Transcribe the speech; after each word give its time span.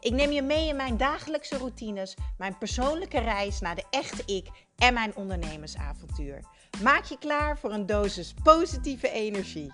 Ik 0.00 0.12
neem 0.12 0.30
je 0.30 0.42
mee 0.42 0.68
in 0.68 0.76
mijn 0.76 0.96
dagelijkse 0.96 1.56
routines, 1.58 2.16
mijn 2.36 2.58
persoonlijke 2.58 3.18
reis 3.18 3.60
naar 3.60 3.74
de 3.74 3.84
echte 3.90 4.34
ik 4.34 4.48
en 4.76 4.94
mijn 4.94 5.16
ondernemersavontuur. 5.16 6.44
Maak 6.82 7.04
je 7.04 7.18
klaar 7.18 7.58
voor 7.58 7.72
een 7.72 7.86
dosis 7.86 8.34
positieve 8.42 9.10
energie. 9.10 9.72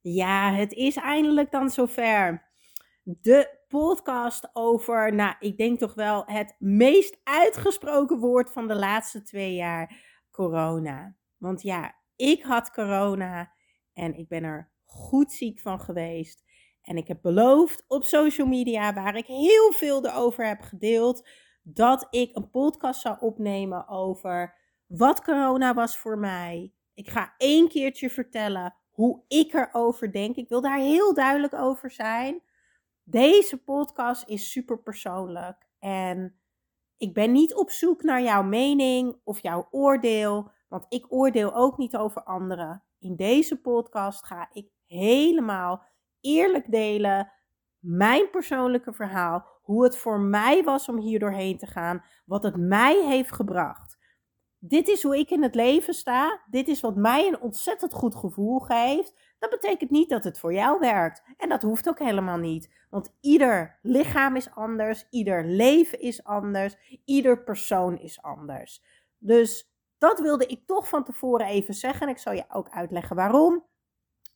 Ja, 0.00 0.52
het 0.52 0.72
is 0.72 0.96
eindelijk 0.96 1.50
dan 1.50 1.70
zover. 1.70 2.50
De 3.02 3.58
podcast 3.68 4.50
over, 4.52 5.14
nou, 5.14 5.34
ik 5.38 5.56
denk 5.56 5.78
toch 5.78 5.94
wel 5.94 6.22
het 6.26 6.54
meest 6.58 7.18
uitgesproken 7.24 8.18
woord 8.18 8.50
van 8.50 8.68
de 8.68 8.74
laatste 8.76 9.22
twee 9.22 9.54
jaar: 9.54 9.96
corona. 10.30 11.16
Want 11.36 11.62
ja, 11.62 11.94
ik 12.16 12.42
had 12.42 12.70
corona 12.70 13.52
en 13.92 14.14
ik 14.14 14.28
ben 14.28 14.44
er 14.44 14.71
goed 14.92 15.32
ziek 15.32 15.60
van 15.60 15.80
geweest. 15.80 16.44
En 16.82 16.96
ik 16.96 17.08
heb 17.08 17.22
beloofd 17.22 17.84
op 17.88 18.04
social 18.04 18.46
media, 18.46 18.94
waar 18.94 19.16
ik 19.16 19.26
heel 19.26 19.72
veel 19.72 20.06
erover 20.06 20.46
heb 20.46 20.60
gedeeld, 20.60 21.28
dat 21.62 22.06
ik 22.10 22.36
een 22.36 22.50
podcast 22.50 23.00
zou 23.00 23.16
opnemen 23.20 23.88
over 23.88 24.54
wat 24.86 25.22
corona 25.22 25.74
was 25.74 25.96
voor 25.98 26.18
mij. 26.18 26.72
Ik 26.94 27.10
ga 27.10 27.34
één 27.38 27.68
keertje 27.68 28.10
vertellen 28.10 28.74
hoe 28.90 29.22
ik 29.28 29.52
erover 29.52 30.12
denk. 30.12 30.36
Ik 30.36 30.48
wil 30.48 30.60
daar 30.60 30.78
heel 30.78 31.14
duidelijk 31.14 31.54
over 31.54 31.90
zijn. 31.90 32.42
Deze 33.04 33.62
podcast 33.62 34.28
is 34.28 34.50
super 34.50 34.82
persoonlijk 34.82 35.68
en 35.78 36.36
ik 36.96 37.14
ben 37.14 37.32
niet 37.32 37.54
op 37.54 37.70
zoek 37.70 38.02
naar 38.02 38.22
jouw 38.22 38.42
mening 38.42 39.20
of 39.24 39.42
jouw 39.42 39.68
oordeel, 39.70 40.50
want 40.68 40.86
ik 40.88 41.12
oordeel 41.12 41.54
ook 41.54 41.78
niet 41.78 41.96
over 41.96 42.22
anderen. 42.22 42.84
In 42.98 43.16
deze 43.16 43.60
podcast 43.60 44.26
ga 44.26 44.48
ik 44.52 44.68
helemaal 44.92 45.82
eerlijk 46.20 46.70
delen 46.70 47.32
mijn 47.78 48.30
persoonlijke 48.30 48.92
verhaal, 48.92 49.46
hoe 49.62 49.84
het 49.84 49.96
voor 49.96 50.20
mij 50.20 50.62
was 50.62 50.88
om 50.88 50.98
hier 50.98 51.18
doorheen 51.18 51.58
te 51.58 51.66
gaan, 51.66 52.04
wat 52.26 52.42
het 52.42 52.56
mij 52.56 53.04
heeft 53.06 53.32
gebracht. 53.32 53.98
Dit 54.58 54.88
is 54.88 55.02
hoe 55.02 55.18
ik 55.18 55.30
in 55.30 55.42
het 55.42 55.54
leven 55.54 55.94
sta. 55.94 56.42
Dit 56.50 56.68
is 56.68 56.80
wat 56.80 56.96
mij 56.96 57.26
een 57.28 57.40
ontzettend 57.40 57.92
goed 57.92 58.14
gevoel 58.14 58.58
geeft. 58.58 59.34
Dat 59.38 59.50
betekent 59.50 59.90
niet 59.90 60.08
dat 60.08 60.24
het 60.24 60.38
voor 60.38 60.52
jou 60.52 60.78
werkt. 60.78 61.22
En 61.36 61.48
dat 61.48 61.62
hoeft 61.62 61.88
ook 61.88 61.98
helemaal 61.98 62.38
niet. 62.38 62.70
Want 62.90 63.16
ieder 63.20 63.78
lichaam 63.82 64.36
is 64.36 64.50
anders, 64.50 65.06
ieder 65.10 65.44
leven 65.44 66.00
is 66.00 66.24
anders, 66.24 67.00
ieder 67.04 67.42
persoon 67.42 67.98
is 67.98 68.22
anders. 68.22 68.84
Dus 69.18 69.74
dat 69.98 70.20
wilde 70.20 70.46
ik 70.46 70.66
toch 70.66 70.88
van 70.88 71.04
tevoren 71.04 71.46
even 71.46 71.74
zeggen. 71.74 72.06
En 72.06 72.12
ik 72.12 72.18
zal 72.18 72.32
je 72.32 72.44
ook 72.48 72.70
uitleggen 72.70 73.16
waarom. 73.16 73.64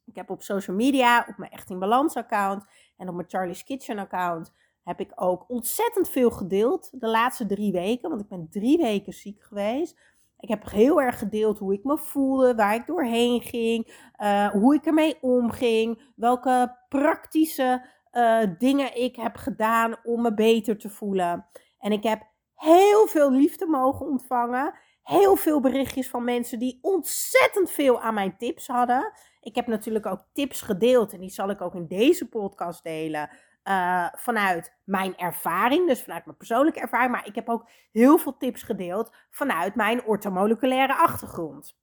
Ik 0.06 0.16
heb 0.16 0.30
op 0.30 0.42
social 0.42 0.76
media, 0.76 1.26
op 1.28 1.36
mijn 1.36 1.50
Echt 1.50 1.70
in 1.70 1.78
Balans 1.78 2.16
account 2.16 2.64
en 2.96 3.08
op 3.08 3.14
mijn 3.14 3.28
Charlie's 3.28 3.64
Kitchen 3.64 3.98
account, 3.98 4.52
heb 4.84 5.00
ik 5.00 5.12
ook 5.14 5.44
ontzettend 5.48 6.08
veel 6.08 6.30
gedeeld 6.30 7.00
de 7.00 7.08
laatste 7.08 7.46
drie 7.46 7.72
weken. 7.72 8.08
Want 8.08 8.20
ik 8.20 8.28
ben 8.28 8.48
drie 8.50 8.78
weken 8.78 9.12
ziek 9.12 9.42
geweest. 9.42 9.98
Ik 10.38 10.48
heb 10.48 10.70
heel 10.70 11.00
erg 11.00 11.18
gedeeld 11.18 11.58
hoe 11.58 11.72
ik 11.72 11.84
me 11.84 11.98
voelde, 11.98 12.54
waar 12.54 12.74
ik 12.74 12.86
doorheen 12.86 13.42
ging, 13.42 14.10
uh, 14.18 14.48
hoe 14.48 14.74
ik 14.74 14.86
ermee 14.86 15.18
omging, 15.20 16.12
welke 16.16 16.76
praktische 16.88 17.86
uh, 18.12 18.42
dingen 18.58 18.96
ik 18.96 19.16
heb 19.16 19.36
gedaan 19.36 19.96
om 20.02 20.22
me 20.22 20.34
beter 20.34 20.78
te 20.78 20.88
voelen. 20.88 21.46
En 21.78 21.92
ik 21.92 22.02
heb 22.02 22.22
heel 22.54 23.06
veel 23.06 23.32
liefde 23.32 23.66
mogen 23.66 24.06
ontvangen. 24.06 24.74
Heel 25.02 25.36
veel 25.36 25.60
berichtjes 25.60 26.08
van 26.08 26.24
mensen 26.24 26.58
die 26.58 26.78
ontzettend 26.82 27.70
veel 27.70 28.00
aan 28.00 28.14
mijn 28.14 28.36
tips 28.36 28.66
hadden. 28.66 29.12
Ik 29.46 29.54
heb 29.54 29.66
natuurlijk 29.66 30.06
ook 30.06 30.24
tips 30.32 30.60
gedeeld 30.60 31.12
en 31.12 31.20
die 31.20 31.30
zal 31.30 31.50
ik 31.50 31.60
ook 31.60 31.74
in 31.74 31.86
deze 31.86 32.28
podcast 32.28 32.82
delen. 32.82 33.30
Uh, 33.64 34.08
vanuit 34.12 34.76
mijn 34.84 35.16
ervaring, 35.16 35.88
dus 35.88 36.02
vanuit 36.02 36.24
mijn 36.24 36.36
persoonlijke 36.36 36.80
ervaring. 36.80 37.10
Maar 37.10 37.26
ik 37.26 37.34
heb 37.34 37.48
ook 37.48 37.68
heel 37.92 38.18
veel 38.18 38.36
tips 38.36 38.62
gedeeld 38.62 39.14
vanuit 39.30 39.74
mijn 39.74 40.04
ortomoleculaire 40.04 40.94
achtergrond. 40.94 41.78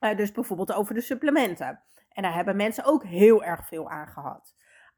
Uh, 0.00 0.16
dus 0.16 0.32
bijvoorbeeld 0.32 0.72
over 0.72 0.94
de 0.94 1.00
supplementen. 1.00 1.82
En 2.08 2.22
daar 2.22 2.34
hebben 2.34 2.56
mensen 2.56 2.84
ook 2.84 3.04
heel 3.04 3.44
erg 3.44 3.66
veel 3.66 3.90
aan 3.90 4.08
gehad. 4.08 4.54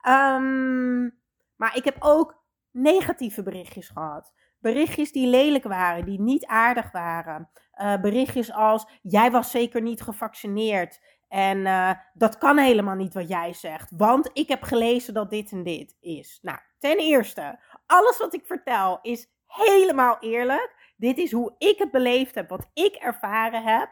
Um, 0.09 1.19
maar 1.56 1.76
ik 1.76 1.84
heb 1.84 1.97
ook 1.99 2.44
negatieve 2.71 3.43
berichtjes 3.43 3.88
gehad. 3.88 4.32
Berichtjes 4.59 5.12
die 5.12 5.26
lelijk 5.26 5.65
waren, 5.65 6.05
die 6.05 6.21
niet 6.21 6.47
aardig 6.47 6.93
waren. 6.93 7.50
Uh, 7.81 8.00
berichtjes 8.00 8.53
als: 8.53 8.87
jij 9.03 9.31
was 9.31 9.50
zeker 9.50 9.82
niet 9.82 10.03
gevaccineerd. 10.03 11.00
En 11.28 11.59
uh, 11.59 11.91
dat 12.14 12.38
kan 12.38 12.59
helemaal 12.59 12.94
niet 12.94 13.14
wat 13.14 13.28
jij 13.28 13.53
zegt, 13.53 13.91
want 13.97 14.31
ik 14.32 14.48
heb 14.48 14.62
gelezen 14.62 15.14
dat 15.14 15.31
dit 15.31 15.53
en 15.53 15.62
dit 15.62 15.97
is. 16.00 16.38
Nou, 16.42 16.59
ten 16.78 16.98
eerste, 16.98 17.59
alles 17.87 18.19
wat 18.19 18.34
ik 18.34 18.47
vertel 18.47 18.98
is 19.03 19.26
helemaal 19.47 20.16
eerlijk. 20.20 20.92
Dit 20.97 21.19
is 21.19 21.32
hoe 21.32 21.54
ik 21.59 21.78
het 21.78 21.91
beleefd 21.91 22.34
heb, 22.34 22.48
wat 22.48 22.70
ik 22.72 22.94
ervaren 22.94 23.62
heb. 23.62 23.91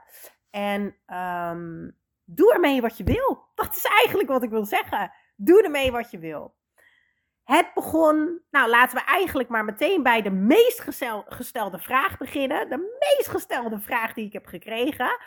En 0.51 0.97
um, 1.07 1.97
doe 2.25 2.53
ermee 2.53 2.81
wat 2.81 2.97
je 2.97 3.05
wil. 3.05 3.45
Dat 3.55 3.77
is 3.77 3.85
eigenlijk 3.85 4.29
wat 4.29 4.43
ik 4.43 4.51
wil 4.51 4.65
zeggen. 4.65 5.13
Doe 5.37 5.63
ermee 5.63 5.93
wat 5.93 6.11
je 6.11 6.19
wil. 6.19 6.55
Het 7.45 7.71
begon, 7.75 8.43
nou 8.51 8.71
laten 8.71 8.97
we 8.97 9.05
eigenlijk 9.05 9.49
maar 9.49 9.65
meteen 9.65 10.03
bij 10.03 10.23
de 10.23 10.31
meest 10.31 10.81
gestelde 11.27 11.79
vraag 11.79 12.19
beginnen. 12.19 12.69
De 12.69 12.99
meest 12.99 13.29
gestelde 13.29 13.81
vraag 13.81 14.13
die 14.13 14.27
ik 14.27 14.33
heb 14.33 14.47
gekregen. 14.47 15.19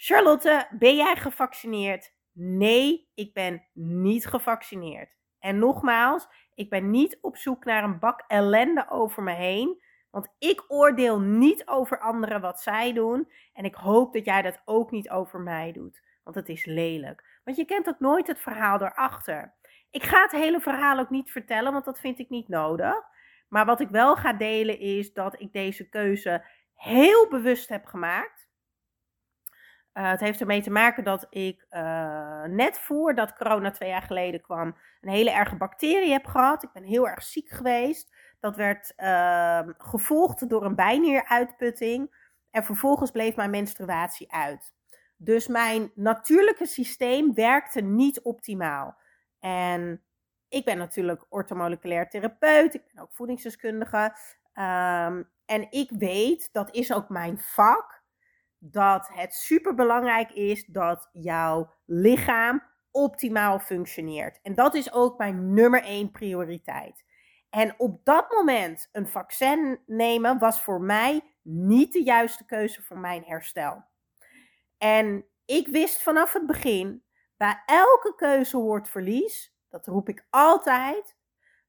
Charlotte, 0.00 0.66
ben 0.70 0.96
jij 0.96 1.16
gevaccineerd? 1.16 2.14
Nee, 2.32 3.10
ik 3.14 3.32
ben 3.32 3.64
niet 3.72 4.26
gevaccineerd. 4.26 5.16
En 5.38 5.58
nogmaals, 5.58 6.28
ik 6.54 6.70
ben 6.70 6.90
niet 6.90 7.18
op 7.20 7.36
zoek 7.36 7.64
naar 7.64 7.84
een 7.84 7.98
bak 7.98 8.24
ellende 8.26 8.90
over 8.90 9.22
me 9.22 9.32
heen. 9.32 9.82
Want 10.10 10.34
ik 10.38 10.64
oordeel 10.68 11.20
niet 11.20 11.66
over 11.66 12.00
anderen 12.00 12.40
wat 12.40 12.60
zij 12.60 12.92
doen. 12.92 13.32
En 13.52 13.64
ik 13.64 13.74
hoop 13.74 14.12
dat 14.12 14.24
jij 14.24 14.42
dat 14.42 14.62
ook 14.64 14.90
niet 14.90 15.10
over 15.10 15.40
mij 15.40 15.72
doet. 15.72 16.02
Want 16.22 16.36
het 16.36 16.48
is 16.48 16.64
lelijk. 16.64 17.40
Want 17.44 17.56
je 17.56 17.64
kent 17.64 17.88
ook 17.88 18.00
nooit 18.00 18.26
het 18.26 18.40
verhaal 18.40 18.80
erachter. 18.80 19.54
Ik 19.90 20.02
ga 20.02 20.22
het 20.22 20.32
hele 20.32 20.60
verhaal 20.60 20.98
ook 20.98 21.10
niet 21.10 21.30
vertellen, 21.30 21.72
want 21.72 21.84
dat 21.84 22.00
vind 22.00 22.18
ik 22.18 22.28
niet 22.28 22.48
nodig. 22.48 22.94
Maar 23.48 23.66
wat 23.66 23.80
ik 23.80 23.88
wel 23.88 24.16
ga 24.16 24.32
delen 24.32 24.78
is 24.78 25.12
dat 25.12 25.40
ik 25.40 25.52
deze 25.52 25.88
keuze 25.88 26.44
heel 26.74 27.28
bewust 27.28 27.68
heb 27.68 27.84
gemaakt. 27.84 28.47
Uh, 29.94 30.10
het 30.10 30.20
heeft 30.20 30.40
ermee 30.40 30.62
te 30.62 30.70
maken 30.70 31.04
dat 31.04 31.26
ik 31.30 31.66
uh, 31.70 32.42
net 32.44 32.78
voordat 32.78 33.36
corona 33.36 33.70
twee 33.70 33.88
jaar 33.88 34.02
geleden 34.02 34.40
kwam, 34.40 34.76
een 35.00 35.10
hele 35.10 35.30
erge 35.30 35.56
bacterie 35.56 36.12
heb 36.12 36.26
gehad. 36.26 36.62
Ik 36.62 36.72
ben 36.72 36.82
heel 36.82 37.08
erg 37.08 37.22
ziek 37.22 37.48
geweest. 37.48 38.14
Dat 38.40 38.56
werd 38.56 38.92
uh, 38.96 39.60
gevolgd 39.78 40.48
door 40.48 40.64
een 40.64 40.74
bijnieruitputting. 40.74 42.16
En 42.50 42.64
vervolgens 42.64 43.10
bleef 43.10 43.36
mijn 43.36 43.50
menstruatie 43.50 44.32
uit. 44.32 44.72
Dus 45.16 45.46
mijn 45.46 45.92
natuurlijke 45.94 46.66
systeem 46.66 47.34
werkte 47.34 47.80
niet 47.80 48.22
optimaal. 48.22 48.96
En 49.40 50.02
ik 50.48 50.64
ben 50.64 50.78
natuurlijk 50.78 51.24
ortomoleculair 51.28 52.08
therapeut. 52.08 52.74
Ik 52.74 52.82
ben 52.92 53.02
ook 53.02 53.12
voedingsdeskundige. 53.12 54.16
Um, 54.54 55.30
en 55.46 55.66
ik 55.70 55.90
weet, 55.90 56.48
dat 56.52 56.74
is 56.74 56.92
ook 56.92 57.08
mijn 57.08 57.38
vak 57.38 57.97
dat 58.58 59.08
het 59.12 59.34
super 59.34 59.74
belangrijk 59.74 60.30
is 60.30 60.64
dat 60.64 61.08
jouw 61.12 61.74
lichaam 61.84 62.62
optimaal 62.90 63.58
functioneert. 63.58 64.38
En 64.42 64.54
dat 64.54 64.74
is 64.74 64.92
ook 64.92 65.18
mijn 65.18 65.54
nummer 65.54 65.82
één 65.82 66.10
prioriteit. 66.10 67.04
En 67.50 67.74
op 67.78 68.04
dat 68.04 68.30
moment 68.30 68.88
een 68.92 69.08
vaccin 69.08 69.80
nemen 69.86 70.38
was 70.38 70.62
voor 70.62 70.80
mij 70.80 71.36
niet 71.42 71.92
de 71.92 72.02
juiste 72.02 72.44
keuze 72.44 72.82
voor 72.82 72.98
mijn 72.98 73.22
herstel. 73.24 73.84
En 74.78 75.24
ik 75.44 75.68
wist 75.68 76.02
vanaf 76.02 76.32
het 76.32 76.46
begin, 76.46 77.02
bij 77.36 77.62
elke 77.66 78.14
keuze 78.16 78.56
hoort 78.56 78.88
verlies. 78.88 79.56
Dat 79.68 79.86
roep 79.86 80.08
ik 80.08 80.26
altijd. 80.30 81.16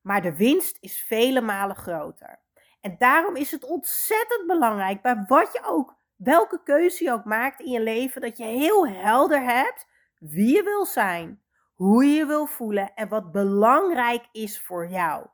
Maar 0.02 0.22
de 0.22 0.36
winst 0.36 0.78
is 0.80 1.02
vele 1.02 1.42
malen 1.42 1.76
groter. 1.76 2.40
En 2.82 2.96
daarom 2.98 3.36
is 3.36 3.52
het 3.52 3.64
ontzettend 3.64 4.48
belangrijk, 4.48 5.02
bij 5.02 5.24
wat 5.28 5.54
je 5.54 5.64
ook 5.64 5.99
welke 6.20 6.64
keuze 6.64 7.04
je 7.04 7.12
ook 7.12 7.26
maakt 7.26 7.60
in 7.60 7.72
je 7.72 7.82
leven, 7.82 8.22
dat 8.22 8.38
je 8.38 8.44
heel 8.44 8.88
helder 8.88 9.44
hebt 9.44 9.88
wie 10.18 10.56
je 10.56 10.64
wil 10.64 10.86
zijn, 10.86 11.42
hoe 11.74 12.06
je 12.06 12.26
wil 12.26 12.46
voelen 12.46 12.94
en 12.94 13.08
wat 13.08 13.32
belangrijk 13.32 14.26
is 14.32 14.62
voor 14.62 14.88
jou. 14.88 15.28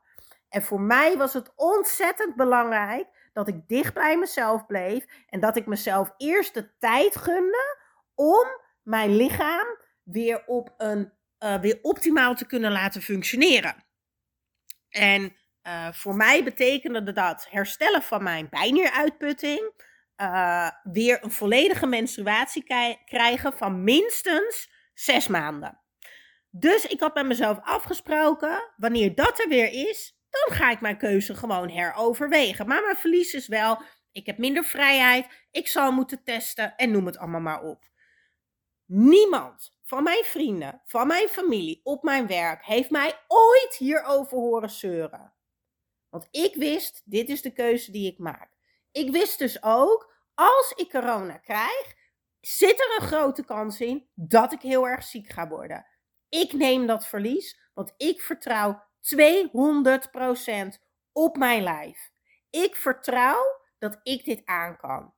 En 0.48 0.62
voor 0.62 0.80
mij 0.80 1.16
was 1.16 1.32
het 1.32 1.52
ontzettend 1.56 2.36
belangrijk 2.36 3.06
dat 3.32 3.48
ik 3.48 3.68
dicht 3.68 3.94
bij 3.94 4.18
mezelf 4.18 4.66
bleef 4.66 5.06
en 5.28 5.40
dat 5.40 5.56
ik 5.56 5.66
mezelf 5.66 6.14
eerst 6.16 6.54
de 6.54 6.76
tijd 6.78 7.16
gunde 7.16 7.78
om 8.14 8.46
mijn 8.82 9.16
lichaam 9.16 9.66
weer 10.02 10.44
op 10.46 10.74
een 10.76 11.12
uh, 11.38 11.60
weer 11.60 11.78
optimaal 11.82 12.34
te 12.34 12.46
kunnen 12.46 12.72
laten 12.72 13.02
functioneren. 13.02 13.84
En 14.88 15.36
uh, 15.66 15.92
voor 15.92 16.16
mij 16.16 16.44
betekende 16.44 17.12
dat 17.12 17.46
herstellen 17.50 18.02
van 18.02 18.22
mijn 18.22 18.48
bijnieruitputting, 18.50 19.72
uh, 20.20 20.70
weer 20.82 21.24
een 21.24 21.30
volledige 21.30 21.86
menstruatie 21.86 22.64
krijgen 23.04 23.52
van 23.52 23.84
minstens 23.84 24.70
zes 24.94 25.28
maanden. 25.28 25.80
Dus 26.50 26.86
ik 26.86 27.00
had 27.00 27.14
met 27.14 27.26
mezelf 27.26 27.58
afgesproken, 27.62 28.72
wanneer 28.76 29.14
dat 29.14 29.38
er 29.38 29.48
weer 29.48 29.88
is, 29.88 30.18
dan 30.30 30.56
ga 30.56 30.70
ik 30.70 30.80
mijn 30.80 30.98
keuze 30.98 31.34
gewoon 31.34 31.68
heroverwegen. 31.68 32.66
Maar 32.66 32.82
mijn 32.82 32.96
verlies 32.96 33.34
is 33.34 33.46
wel, 33.46 33.82
ik 34.12 34.26
heb 34.26 34.38
minder 34.38 34.64
vrijheid, 34.64 35.26
ik 35.50 35.68
zal 35.68 35.92
moeten 35.92 36.24
testen 36.24 36.76
en 36.76 36.90
noem 36.90 37.06
het 37.06 37.18
allemaal 37.18 37.40
maar 37.40 37.62
op. 37.62 37.84
Niemand 38.86 39.78
van 39.82 40.02
mijn 40.02 40.24
vrienden, 40.24 40.82
van 40.84 41.06
mijn 41.06 41.28
familie, 41.28 41.80
op 41.82 42.02
mijn 42.02 42.26
werk 42.26 42.64
heeft 42.64 42.90
mij 42.90 43.18
ooit 43.28 43.76
hierover 43.78 44.38
horen 44.38 44.70
zeuren. 44.70 45.34
Want 46.08 46.28
ik 46.30 46.54
wist, 46.54 47.02
dit 47.04 47.28
is 47.28 47.42
de 47.42 47.52
keuze 47.52 47.90
die 47.90 48.10
ik 48.12 48.18
maak. 48.18 48.55
Ik 48.96 49.10
wist 49.10 49.38
dus 49.38 49.62
ook, 49.62 50.14
als 50.34 50.72
ik 50.76 50.90
corona 50.90 51.38
krijg, 51.38 51.94
zit 52.40 52.80
er 52.80 52.96
een 52.96 53.06
grote 53.06 53.44
kans 53.44 53.80
in 53.80 54.08
dat 54.14 54.52
ik 54.52 54.60
heel 54.60 54.88
erg 54.88 55.04
ziek 55.04 55.30
ga 55.30 55.48
worden. 55.48 55.86
Ik 56.28 56.52
neem 56.52 56.86
dat 56.86 57.06
verlies, 57.06 57.70
want 57.74 57.94
ik 57.96 58.20
vertrouw 58.20 58.82
200% 59.14 59.18
op 61.12 61.36
mijn 61.36 61.62
lijf. 61.62 62.10
Ik 62.50 62.76
vertrouw 62.76 63.60
dat 63.78 64.00
ik 64.02 64.24
dit 64.24 64.42
aan 64.44 64.76
kan. 64.76 65.14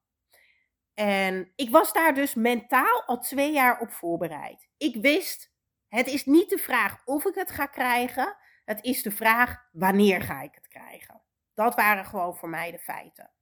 En 0.94 1.52
ik 1.56 1.70
was 1.70 1.92
daar 1.92 2.14
dus 2.14 2.34
mentaal 2.34 3.02
al 3.06 3.18
twee 3.18 3.52
jaar 3.52 3.80
op 3.80 3.90
voorbereid. 3.90 4.68
Ik 4.76 4.96
wist, 4.96 5.52
het 5.88 6.06
is 6.06 6.24
niet 6.24 6.50
de 6.50 6.58
vraag 6.58 7.02
of 7.04 7.24
ik 7.24 7.34
het 7.34 7.50
ga 7.50 7.66
krijgen. 7.66 8.36
Het 8.64 8.84
is 8.84 9.02
de 9.02 9.10
vraag 9.10 9.68
wanneer 9.72 10.22
ga 10.22 10.40
ik 10.40 10.54
het 10.54 10.68
krijgen. 10.68 11.22
Dat 11.54 11.74
waren 11.74 12.04
gewoon 12.04 12.36
voor 12.36 12.48
mij 12.48 12.70
de 12.70 12.78
feiten. 12.78 13.32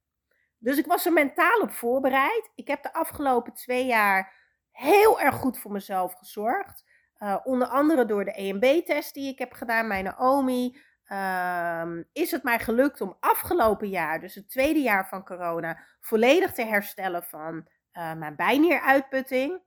Dus 0.67 0.77
ik 0.77 0.85
was 0.85 1.05
er 1.05 1.13
mentaal 1.13 1.59
op 1.59 1.71
voorbereid. 1.71 2.51
Ik 2.55 2.67
heb 2.67 2.83
de 2.83 2.93
afgelopen 2.93 3.53
twee 3.53 3.85
jaar 3.85 4.33
heel 4.71 5.19
erg 5.19 5.35
goed 5.35 5.59
voor 5.59 5.71
mezelf 5.71 6.13
gezorgd. 6.13 6.83
Uh, 7.19 7.37
onder 7.43 7.67
andere 7.67 8.05
door 8.05 8.25
de 8.25 8.31
EMB-test 8.31 9.13
die 9.13 9.31
ik 9.31 9.39
heb 9.39 9.53
gedaan, 9.53 9.87
mijn 9.87 10.03
Naomi. 10.03 10.77
Um, 11.11 12.09
is 12.13 12.31
het 12.31 12.43
mij 12.43 12.59
gelukt 12.59 13.01
om 13.01 13.17
afgelopen 13.19 13.89
jaar, 13.89 14.19
dus 14.19 14.35
het 14.35 14.49
tweede 14.49 14.79
jaar 14.79 15.07
van 15.07 15.25
corona, 15.25 15.83
volledig 16.01 16.53
te 16.53 16.65
herstellen 16.65 17.23
van 17.23 17.67
uh, 17.93 18.13
mijn 18.13 18.35
bijnieruitputting. 18.35 19.61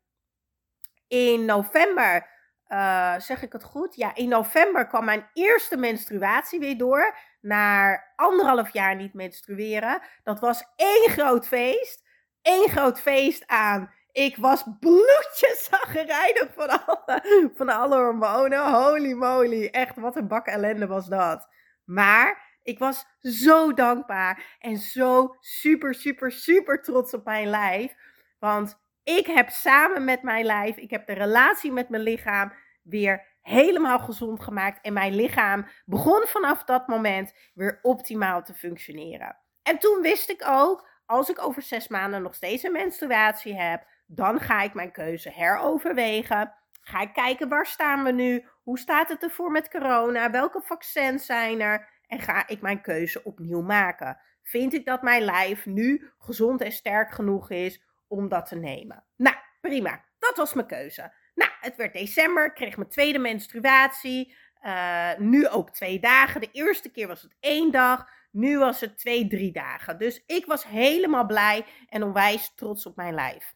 In 1.08 1.44
november, 1.44 2.28
uh, 2.68 3.18
zeg 3.18 3.42
ik 3.42 3.52
het 3.52 3.64
goed? 3.64 3.94
Ja, 3.94 4.14
in 4.14 4.28
november 4.28 4.86
kwam 4.86 5.04
mijn 5.04 5.30
eerste 5.32 5.76
menstruatie 5.76 6.60
weer 6.60 6.78
door. 6.78 7.16
Na 7.40 8.02
anderhalf 8.16 8.72
jaar 8.72 8.96
niet 8.96 9.14
menstrueren. 9.14 10.02
Dat 10.22 10.40
was 10.40 10.64
één 10.76 11.08
groot 11.08 11.46
feest. 11.46 12.08
Eén 12.42 12.68
groot 12.68 13.00
feest 13.00 13.46
aan 13.46 13.90
ik 14.12 14.36
was 14.36 14.64
bloedjeszaggerijnig 14.80 16.48
van 16.54 16.86
alle, 16.86 17.50
van 17.54 17.68
alle 17.68 17.96
hormonen. 17.96 18.72
Holy 18.72 19.12
moly. 19.12 19.66
Echt, 19.66 19.96
wat 19.96 20.16
een 20.16 20.28
bak 20.28 20.46
ellende 20.46 20.86
was 20.86 21.06
dat. 21.06 21.48
Maar 21.84 22.58
ik 22.62 22.78
was 22.78 23.06
zo 23.20 23.74
dankbaar 23.74 24.56
en 24.58 24.76
zo 24.76 25.36
super, 25.40 25.94
super, 25.94 26.32
super 26.32 26.82
trots 26.82 27.14
op 27.14 27.24
mijn 27.24 27.48
lijf. 27.48 27.94
Want 28.38 28.78
ik 29.04 29.26
heb 29.26 29.48
samen 29.48 30.04
met 30.04 30.22
mijn 30.22 30.44
lijf, 30.44 30.76
ik 30.76 30.90
heb 30.90 31.06
de 31.06 31.12
relatie 31.12 31.72
met 31.72 31.88
mijn 31.88 32.02
lichaam 32.02 32.52
weer 32.82 33.29
helemaal 33.42 33.98
gezond 33.98 34.42
gemaakt. 34.42 34.80
En 34.82 34.92
mijn 34.92 35.14
lichaam 35.14 35.66
begon 35.84 36.22
vanaf 36.26 36.64
dat 36.64 36.86
moment 36.86 37.32
weer 37.54 37.78
optimaal 37.82 38.42
te 38.42 38.54
functioneren. 38.54 39.36
En 39.62 39.78
toen 39.78 40.02
wist 40.02 40.30
ik 40.30 40.44
ook, 40.46 40.88
als 41.06 41.28
ik 41.28 41.42
over 41.42 41.62
zes 41.62 41.88
maanden 41.88 42.22
nog 42.22 42.34
steeds 42.34 42.62
een 42.62 42.72
menstruatie 42.72 43.54
heb, 43.54 43.86
dan 44.06 44.40
ga 44.40 44.62
ik 44.62 44.74
mijn 44.74 44.92
keuze 44.92 45.30
heroverwegen. 45.30 46.54
Ga 46.80 47.00
ik 47.00 47.12
kijken 47.12 47.48
waar 47.48 47.66
staan 47.66 48.04
we 48.04 48.12
nu? 48.12 48.48
Hoe 48.62 48.78
staat 48.78 49.08
het 49.08 49.22
ervoor 49.22 49.50
met 49.50 49.70
corona? 49.70 50.30
Welke 50.30 50.60
vaccins 50.60 51.26
zijn 51.26 51.60
er? 51.60 51.88
En 52.06 52.20
ga 52.20 52.48
ik 52.48 52.60
mijn 52.60 52.80
keuze 52.80 53.24
opnieuw 53.24 53.62
maken? 53.62 54.20
Vind 54.42 54.74
ik 54.74 54.84
dat 54.84 55.02
mijn 55.02 55.22
lijf 55.22 55.66
nu 55.66 56.10
gezond 56.18 56.60
en 56.60 56.72
sterk 56.72 57.10
genoeg 57.10 57.50
is 57.50 57.82
om 58.08 58.28
dat 58.28 58.46
te 58.46 58.56
nemen? 58.56 59.04
Nou, 59.16 59.36
prima. 59.60 60.04
Dat 60.18 60.36
was 60.36 60.54
mijn 60.54 60.66
keuze. 60.66 61.12
Het 61.60 61.76
werd 61.76 61.92
december, 61.92 62.46
ik 62.46 62.54
kreeg 62.54 62.76
mijn 62.76 62.88
tweede 62.88 63.18
menstruatie. 63.18 64.36
Uh, 64.62 65.10
nu 65.18 65.48
ook 65.48 65.70
twee 65.70 66.00
dagen. 66.00 66.40
De 66.40 66.50
eerste 66.52 66.90
keer 66.90 67.06
was 67.06 67.22
het 67.22 67.36
één 67.40 67.70
dag. 67.72 68.08
Nu 68.30 68.58
was 68.58 68.80
het 68.80 68.98
twee, 68.98 69.28
drie 69.28 69.52
dagen. 69.52 69.98
Dus 69.98 70.22
ik 70.26 70.46
was 70.46 70.64
helemaal 70.64 71.26
blij 71.26 71.66
en 71.88 72.02
onwijs 72.02 72.52
trots 72.54 72.86
op 72.86 72.96
mijn 72.96 73.14
lijf. 73.14 73.54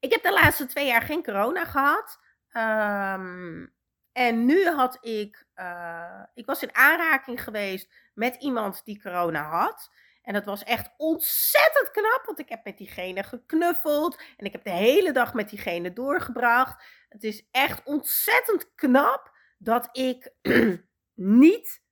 Ik 0.00 0.12
heb 0.12 0.22
de 0.22 0.32
laatste 0.32 0.66
twee 0.66 0.86
jaar 0.86 1.02
geen 1.02 1.22
corona 1.22 1.64
gehad. 1.64 2.20
Um, 2.52 3.74
en 4.12 4.46
nu 4.46 4.66
had 4.66 4.98
ik, 5.00 5.46
uh, 5.56 6.22
ik 6.34 6.46
was 6.46 6.62
in 6.62 6.74
aanraking 6.74 7.42
geweest 7.42 7.92
met 8.14 8.34
iemand 8.34 8.84
die 8.84 9.02
corona 9.02 9.42
had. 9.42 9.90
En 10.22 10.32
dat 10.32 10.44
was 10.44 10.64
echt 10.64 10.90
ontzettend 10.96 11.90
knap, 11.90 12.22
want 12.24 12.38
ik 12.38 12.48
heb 12.48 12.64
met 12.64 12.78
diegene 12.78 13.22
geknuffeld 13.22 14.20
en 14.36 14.46
ik 14.46 14.52
heb 14.52 14.64
de 14.64 14.70
hele 14.70 15.12
dag 15.12 15.34
met 15.34 15.48
diegene 15.48 15.92
doorgebracht. 15.92 16.84
Het 17.08 17.24
is 17.24 17.48
echt 17.50 17.84
ontzettend 17.84 18.74
knap 18.74 19.32
dat 19.58 19.88
ik 19.92 20.32
niet 21.14 21.82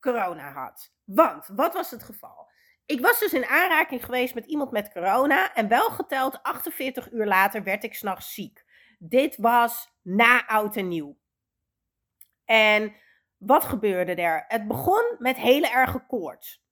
corona 0.00 0.52
had. 0.52 0.92
Want, 1.04 1.46
wat 1.52 1.74
was 1.74 1.90
het 1.90 2.02
geval? 2.02 2.52
Ik 2.86 3.00
was 3.00 3.18
dus 3.18 3.32
in 3.32 3.46
aanraking 3.46 4.04
geweest 4.04 4.34
met 4.34 4.46
iemand 4.46 4.70
met 4.70 4.92
corona. 4.92 5.54
En 5.54 5.68
wel 5.68 5.90
geteld 5.90 6.42
48 6.42 7.12
uur 7.12 7.26
later 7.26 7.62
werd 7.62 7.84
ik 7.84 7.94
s'nachts 7.94 8.34
ziek. 8.34 8.64
Dit 8.98 9.36
was 9.36 9.92
na 10.02 10.46
oud 10.46 10.76
en 10.76 10.88
nieuw. 10.88 11.18
En 12.44 12.94
wat 13.36 13.64
gebeurde 13.64 14.14
er? 14.14 14.44
Het 14.48 14.68
begon 14.68 15.16
met 15.18 15.36
hele 15.36 15.68
erge 15.68 16.06
koorts. 16.06 16.63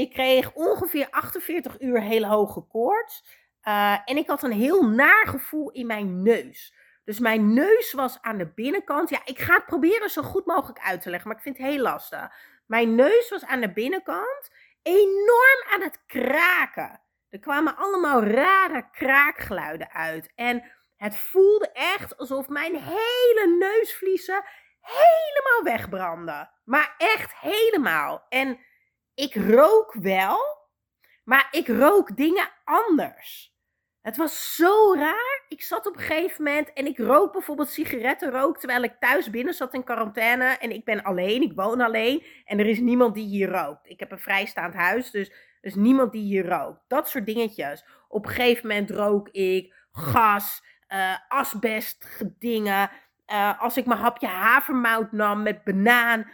Ik 0.00 0.12
kreeg 0.12 0.52
ongeveer 0.52 1.10
48 1.10 1.80
uur 1.80 2.00
hele 2.00 2.26
hoge 2.26 2.60
koorts. 2.60 3.24
Uh, 3.64 3.98
en 4.04 4.16
ik 4.16 4.26
had 4.26 4.42
een 4.42 4.52
heel 4.52 4.88
naar 4.88 5.26
gevoel 5.26 5.70
in 5.70 5.86
mijn 5.86 6.22
neus. 6.22 6.74
Dus 7.04 7.18
mijn 7.18 7.54
neus 7.54 7.92
was 7.92 8.20
aan 8.20 8.38
de 8.38 8.52
binnenkant. 8.54 9.10
Ja, 9.10 9.20
ik 9.24 9.38
ga 9.38 9.54
het 9.54 9.66
proberen 9.66 10.10
zo 10.10 10.22
goed 10.22 10.46
mogelijk 10.46 10.78
uit 10.78 11.00
te 11.00 11.10
leggen, 11.10 11.28
maar 11.28 11.36
ik 11.36 11.42
vind 11.42 11.56
het 11.56 11.66
heel 11.66 11.82
lastig. 11.82 12.28
Mijn 12.66 12.94
neus 12.94 13.30
was 13.30 13.44
aan 13.44 13.60
de 13.60 13.72
binnenkant 13.72 14.50
enorm 14.82 15.62
aan 15.72 15.82
het 15.82 16.04
kraken. 16.06 17.00
Er 17.28 17.38
kwamen 17.38 17.76
allemaal 17.76 18.24
rare 18.24 18.90
kraakgeluiden 18.92 19.90
uit. 19.90 20.32
En 20.34 20.64
het 20.96 21.16
voelde 21.16 21.70
echt 21.72 22.16
alsof 22.16 22.48
mijn 22.48 22.76
hele 22.76 23.56
neusvliezen 23.58 24.44
helemaal 24.80 25.62
wegbranden. 25.62 26.50
Maar 26.64 26.94
echt 26.98 27.34
helemaal. 27.36 28.26
En 28.28 28.58
ik 29.20 29.34
rook 29.34 29.94
wel, 29.94 30.38
maar 31.24 31.48
ik 31.50 31.68
rook 31.68 32.16
dingen 32.16 32.50
anders. 32.64 33.54
Het 34.00 34.16
was 34.16 34.54
zo 34.54 34.94
raar. 34.94 35.44
Ik 35.48 35.62
zat 35.62 35.86
op 35.86 35.94
een 35.94 36.00
gegeven 36.00 36.44
moment 36.44 36.72
en 36.72 36.86
ik 36.86 36.98
rook 36.98 37.32
bijvoorbeeld 37.32 37.68
sigarettenrook 37.68 38.58
terwijl 38.58 38.82
ik 38.82 38.96
thuis 39.00 39.30
binnen 39.30 39.54
zat 39.54 39.74
in 39.74 39.84
quarantaine. 39.84 40.44
En 40.44 40.70
ik 40.70 40.84
ben 40.84 41.02
alleen, 41.02 41.42
ik 41.42 41.52
woon 41.54 41.80
alleen 41.80 42.24
en 42.44 42.58
er 42.58 42.66
is 42.66 42.78
niemand 42.78 43.14
die 43.14 43.26
hier 43.26 43.50
rookt. 43.50 43.88
Ik 43.88 44.00
heb 44.00 44.12
een 44.12 44.18
vrijstaand 44.18 44.74
huis, 44.74 45.10
dus 45.10 45.28
er 45.28 45.36
is 45.60 45.74
niemand 45.74 46.12
die 46.12 46.22
hier 46.22 46.46
rookt. 46.46 46.80
Dat 46.88 47.08
soort 47.08 47.26
dingetjes. 47.26 47.84
Op 48.08 48.24
een 48.24 48.32
gegeven 48.32 48.68
moment 48.68 48.90
rook 48.90 49.28
ik 49.28 49.74
gas, 49.92 50.62
uh, 50.88 51.16
asbest 51.28 52.22
dingen. 52.38 52.90
Uh, 53.26 53.60
als 53.60 53.76
ik 53.76 53.86
mijn 53.86 54.00
hapje 54.00 54.26
havermout 54.26 55.12
nam 55.12 55.42
met 55.42 55.64
banaan, 55.64 56.30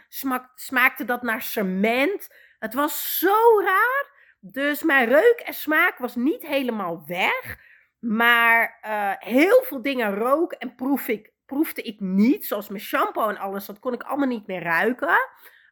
smaakte 0.55 1.05
dat 1.05 1.21
naar 1.21 1.41
cement. 1.41 2.27
Het 2.59 2.73
was 2.73 3.19
zo 3.19 3.61
raar. 3.63 4.15
Dus 4.39 4.83
mijn 4.83 5.07
reuk 5.07 5.41
en 5.45 5.53
smaak 5.53 5.97
was 5.97 6.15
niet 6.15 6.47
helemaal 6.47 7.03
weg. 7.05 7.57
Maar 7.99 8.79
uh, 8.85 9.13
heel 9.31 9.63
veel 9.63 9.81
dingen 9.81 10.15
rook 10.15 10.51
en 10.51 10.75
proef 10.75 11.07
ik, 11.07 11.31
proefde 11.45 11.81
ik 11.81 11.99
niet. 11.99 12.45
Zoals 12.45 12.69
mijn 12.69 12.81
shampoo 12.81 13.29
en 13.29 13.37
alles, 13.37 13.65
dat 13.65 13.79
kon 13.79 13.93
ik 13.93 14.03
allemaal 14.03 14.27
niet 14.27 14.47
meer 14.47 14.61
ruiken. 14.61 15.17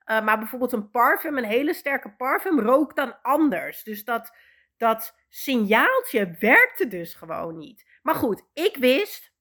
Uh, 0.06 0.24
maar 0.24 0.38
bijvoorbeeld 0.38 0.72
een 0.72 0.90
parfum, 0.90 1.38
een 1.38 1.44
hele 1.44 1.74
sterke 1.74 2.16
parfum, 2.16 2.60
rook 2.60 2.96
dan 2.96 3.22
anders. 3.22 3.84
Dus 3.84 4.04
dat, 4.04 4.36
dat 4.78 5.16
signaaltje 5.30 6.36
werkte 6.40 6.88
dus 6.88 7.14
gewoon 7.14 7.58
niet. 7.58 8.00
Maar 8.02 8.16
goed, 8.16 8.42
ik 8.54 8.78
wist, 8.78 9.34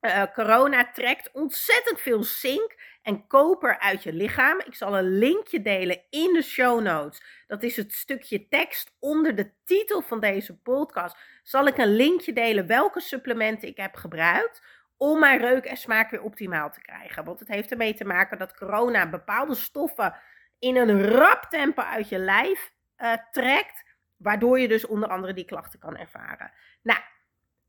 uh, 0.00 0.22
corona 0.34 0.90
trekt 0.90 1.30
ontzettend 1.32 2.00
veel 2.00 2.22
zink 2.22 2.97
en 3.08 3.26
koper 3.26 3.78
uit 3.78 4.02
je 4.02 4.12
lichaam. 4.12 4.60
Ik 4.64 4.74
zal 4.74 4.98
een 4.98 5.18
linkje 5.18 5.62
delen 5.62 6.00
in 6.10 6.32
de 6.32 6.42
show 6.42 6.80
notes. 6.80 7.22
Dat 7.46 7.62
is 7.62 7.76
het 7.76 7.92
stukje 7.92 8.48
tekst 8.48 8.96
onder 8.98 9.34
de 9.34 9.52
titel 9.64 10.02
van 10.02 10.20
deze 10.20 10.58
podcast. 10.58 11.16
Zal 11.42 11.66
ik 11.66 11.78
een 11.78 11.94
linkje 11.94 12.32
delen 12.32 12.66
welke 12.66 13.00
supplementen 13.00 13.68
ik 13.68 13.76
heb 13.76 13.94
gebruikt 13.94 14.62
om 14.96 15.20
mijn 15.20 15.40
reuk 15.40 15.64
en 15.64 15.76
smaak 15.76 16.10
weer 16.10 16.22
optimaal 16.22 16.70
te 16.70 16.80
krijgen. 16.80 17.24
Want 17.24 17.40
het 17.40 17.48
heeft 17.48 17.70
ermee 17.70 17.94
te 17.94 18.04
maken 18.04 18.38
dat 18.38 18.56
corona 18.56 19.08
bepaalde 19.08 19.54
stoffen 19.54 20.14
in 20.58 20.76
een 20.76 21.08
rap 21.08 21.42
tempo 21.42 21.82
uit 21.82 22.08
je 22.08 22.18
lijf 22.18 22.72
uh, 22.98 23.12
trekt. 23.32 23.84
Waardoor 24.16 24.60
je 24.60 24.68
dus 24.68 24.86
onder 24.86 25.08
andere 25.08 25.32
die 25.32 25.44
klachten 25.44 25.78
kan 25.78 25.96
ervaren. 25.96 26.52
Nou, 26.82 27.00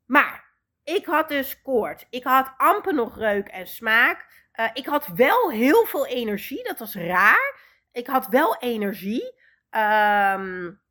maar 0.06 0.46
ik 0.84 1.06
had 1.06 1.30
dus 1.30 1.62
koorts. 1.62 2.06
Ik 2.10 2.24
had 2.24 2.54
amper 2.58 2.94
nog 2.94 3.18
reuk 3.18 3.48
en 3.48 3.68
smaak. 3.68 4.48
Uh, 4.60 4.70
ik 4.74 4.86
had 4.86 5.08
wel 5.08 5.52
heel 5.52 5.86
veel 5.86 6.08
energie. 6.08 6.64
Dat 6.64 6.80
was 6.80 6.96
raar. 6.96 7.60
Ik 7.92 8.08
had 8.08 8.28
wel 8.28 8.58
energie. 8.58 9.34
Um, 9.72 10.82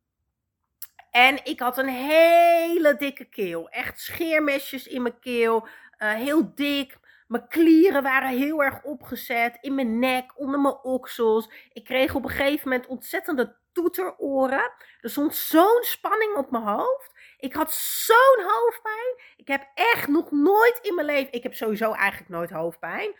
en 1.11 1.45
ik 1.45 1.59
had 1.59 1.77
een 1.77 1.87
hele 1.87 2.95
dikke 2.95 3.25
keel. 3.25 3.69
Echt 3.69 3.99
scheermesjes 3.99 4.87
in 4.87 5.01
mijn 5.01 5.19
keel. 5.19 5.67
Uh, 5.99 6.13
heel 6.13 6.55
dik. 6.55 6.97
Mijn 7.27 7.47
klieren 7.47 8.03
waren 8.03 8.29
heel 8.29 8.63
erg 8.63 8.83
opgezet. 8.83 9.57
In 9.61 9.75
mijn 9.75 9.99
nek, 9.99 10.39
onder 10.39 10.59
mijn 10.59 10.83
oksels. 10.83 11.51
Ik 11.73 11.83
kreeg 11.83 12.15
op 12.15 12.23
een 12.23 12.29
gegeven 12.29 12.69
moment 12.69 12.87
ontzettende 12.87 13.55
toeteroren. 13.71 14.71
Er 15.01 15.09
stond 15.09 15.35
zo'n 15.35 15.81
spanning 15.81 16.35
op 16.35 16.51
mijn 16.51 16.63
hoofd. 16.63 17.13
Ik 17.37 17.53
had 17.53 17.73
zo'n 17.73 18.43
hoofdpijn. 18.45 19.15
Ik 19.37 19.47
heb 19.47 19.67
echt 19.73 20.07
nog 20.07 20.31
nooit 20.31 20.79
in 20.81 20.95
mijn 20.95 21.07
leven. 21.07 21.33
Ik 21.33 21.43
heb 21.43 21.55
sowieso 21.55 21.91
eigenlijk 21.91 22.29
nooit 22.29 22.49
hoofdpijn. 22.49 23.15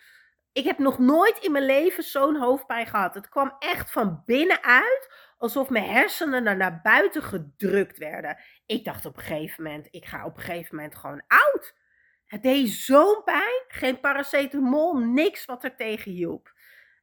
Ik 0.51 0.63
heb 0.63 0.77
nog 0.77 0.99
nooit 0.99 1.37
in 1.39 1.51
mijn 1.51 1.65
leven 1.65 2.03
zo'n 2.03 2.35
hoofdpijn 2.35 2.87
gehad. 2.87 3.13
Het 3.13 3.29
kwam 3.29 3.55
echt 3.59 3.91
van 3.91 4.23
binnenuit. 4.25 5.13
Alsof 5.37 5.69
mijn 5.69 5.89
hersenen 5.89 6.47
er 6.47 6.57
naar 6.57 6.79
buiten 6.81 7.23
gedrukt 7.23 7.97
werden. 7.97 8.37
Ik 8.65 8.83
dacht 8.83 9.05
op 9.05 9.17
een 9.17 9.23
gegeven 9.23 9.63
moment. 9.63 9.87
Ik 9.91 10.05
ga 10.05 10.25
op 10.25 10.37
een 10.37 10.43
gegeven 10.43 10.75
moment 10.75 10.95
gewoon 10.95 11.23
oud. 11.27 11.73
Het 12.25 12.43
deed 12.43 12.69
zo'n 12.69 13.21
pijn. 13.23 13.63
Geen 13.67 13.99
paracetamol. 13.99 14.97
Niks 14.97 15.45
wat 15.45 15.63
er 15.63 15.75
tegen 15.75 16.11
hielp. 16.11 16.53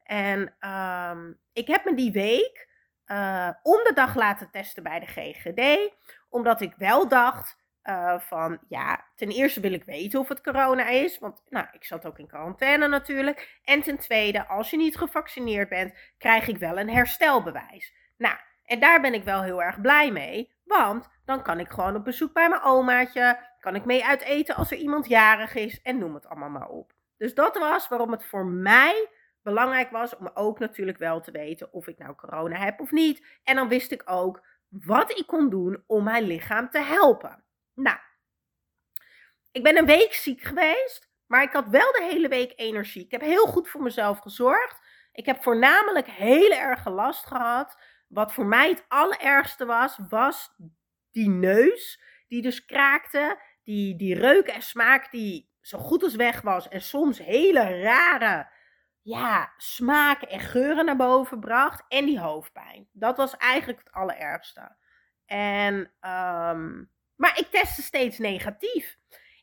En 0.03 0.57
um, 0.71 1.41
ik 1.53 1.67
heb 1.67 1.85
me 1.85 1.95
die 1.95 2.13
week 2.13 2.69
uh, 3.07 3.51
om 3.63 3.85
de 3.85 3.93
dag 3.95 4.15
laten 4.15 4.51
testen 4.51 4.83
bij 4.83 5.01
de 5.01 5.07
GGD. 5.07 5.93
Omdat 6.29 6.61
ik 6.61 6.75
wel 6.77 7.09
dacht 7.09 7.57
uh, 7.89 8.19
van, 8.19 8.59
ja, 8.69 9.05
ten 9.15 9.29
eerste 9.29 9.61
wil 9.61 9.73
ik 9.73 9.85
weten 9.85 10.21
of 10.21 10.29
het 10.29 10.43
corona 10.43 10.89
is. 10.89 11.19
Want 11.19 11.43
nou, 11.49 11.67
ik 11.73 11.85
zat 11.85 12.07
ook 12.07 12.19
in 12.19 12.27
quarantaine 12.27 12.89
natuurlijk. 12.89 13.61
En 13.65 13.83
ten 13.83 13.99
tweede, 13.99 14.47
als 14.47 14.71
je 14.71 14.77
niet 14.77 14.97
gevaccineerd 14.97 15.69
bent, 15.69 15.95
krijg 16.19 16.49
ik 16.49 16.59
wel 16.59 16.79
een 16.79 16.91
herstelbewijs. 16.91 17.95
Nou, 18.17 18.37
en 18.65 18.81
daar 18.81 19.01
ben 19.01 19.15
ik 19.15 19.25
wel 19.25 19.43
heel 19.43 19.63
erg 19.63 19.81
blij 19.81 20.13
mee. 20.13 20.55
Want 20.65 21.09
dan 21.25 21.43
kan 21.43 21.61
ik 21.61 21.71
gewoon 21.71 21.97
op 21.97 22.05
bezoek 22.05 22.33
bij 22.33 22.49
mijn 22.49 22.63
omaatje. 22.63 23.39
Kan 23.61 23.75
ik 23.75 23.85
mee 23.85 24.05
uit 24.05 24.23
eten 24.23 24.55
als 24.55 24.71
er 24.71 24.79
iemand 24.79 25.09
jarig 25.09 25.55
is. 25.55 25.83
En 25.83 25.99
noem 25.99 26.15
het 26.15 26.27
allemaal 26.27 26.51
maar 26.51 26.69
op. 26.69 26.93
Dus 27.17 27.35
dat 27.35 27.59
was 27.59 27.89
waarom 27.89 28.11
het 28.11 28.25
voor 28.25 28.47
mij 28.47 29.09
belangrijk 29.43 29.91
was 29.91 30.17
om 30.17 30.31
ook 30.35 30.59
natuurlijk 30.59 30.99
wel 30.99 31.21
te 31.21 31.31
weten 31.31 31.73
of 31.73 31.87
ik 31.87 31.99
nou 31.99 32.15
corona 32.15 32.57
heb 32.57 32.81
of 32.81 32.91
niet. 32.91 33.27
En 33.45 33.57
dan 33.57 33.69
wist 33.69 33.93
ik 33.93 34.03
ook 34.05 34.47
wat 34.69 35.19
ik 35.19 35.27
kon 35.27 35.51
doen 35.51 35.83
om 35.87 36.05
mijn 36.05 36.25
lichaam 36.25 36.71
te 36.71 36.79
helpen. 36.79 37.45
Nou, 37.77 37.99
ik 39.53 39.63
ben 39.63 39.79
een 39.79 39.87
week 39.87 40.15
ziek 40.15 40.43
geweest, 40.43 41.11
maar 41.27 41.43
ik 41.43 41.53
had 41.53 41.69
wel 41.69 41.93
de 41.93 42.09
hele 42.11 42.29
week 42.29 42.53
energie. 42.57 43.05
Ik 43.05 43.11
heb 43.11 43.21
heel 43.21 43.47
goed 43.47 43.69
voor 43.69 43.83
mezelf 43.83 44.19
gezorgd. 44.19 44.81
Ik 45.13 45.27
heb 45.27 45.43
voornamelijk 45.43 46.07
heel 46.07 46.51
erg 46.51 46.89
last 46.89 47.27
gehad. 47.27 47.81
Wat 48.09 48.33
voor 48.33 48.47
mij 48.47 48.69
het 48.69 48.85
allerergste 48.89 49.67
was, 49.67 49.99
was 50.09 50.55
die 51.11 51.29
neus 51.29 52.03
die 52.29 52.43
dus 52.43 52.65
kraakte. 52.65 53.41
Die, 53.63 53.97
die 53.97 54.15
reuk 54.15 54.47
en 54.47 54.63
smaak 54.63 55.11
die 55.11 55.51
zo 55.61 55.79
goed 55.79 56.03
als 56.03 56.15
weg 56.15 56.41
was. 56.41 56.69
En 56.69 56.81
soms 56.81 57.19
hele 57.19 57.81
rare 57.81 58.49
ja, 59.03 59.53
smaken 59.57 60.29
en 60.29 60.41
geuren 60.41 60.85
naar 60.85 60.97
boven 60.97 61.41
bracht. 61.41 61.85
En 61.89 62.05
die 62.05 62.21
hoofdpijn. 62.21 62.89
Dat 62.93 63.17
was 63.17 63.37
eigenlijk 63.37 63.79
het 63.79 63.93
allerergste. 63.93 64.77
En, 65.27 65.93
um, 66.01 66.91
maar 67.17 67.39
ik 67.39 67.51
testte 67.51 67.83
steeds 67.83 68.19
negatief. 68.19 68.97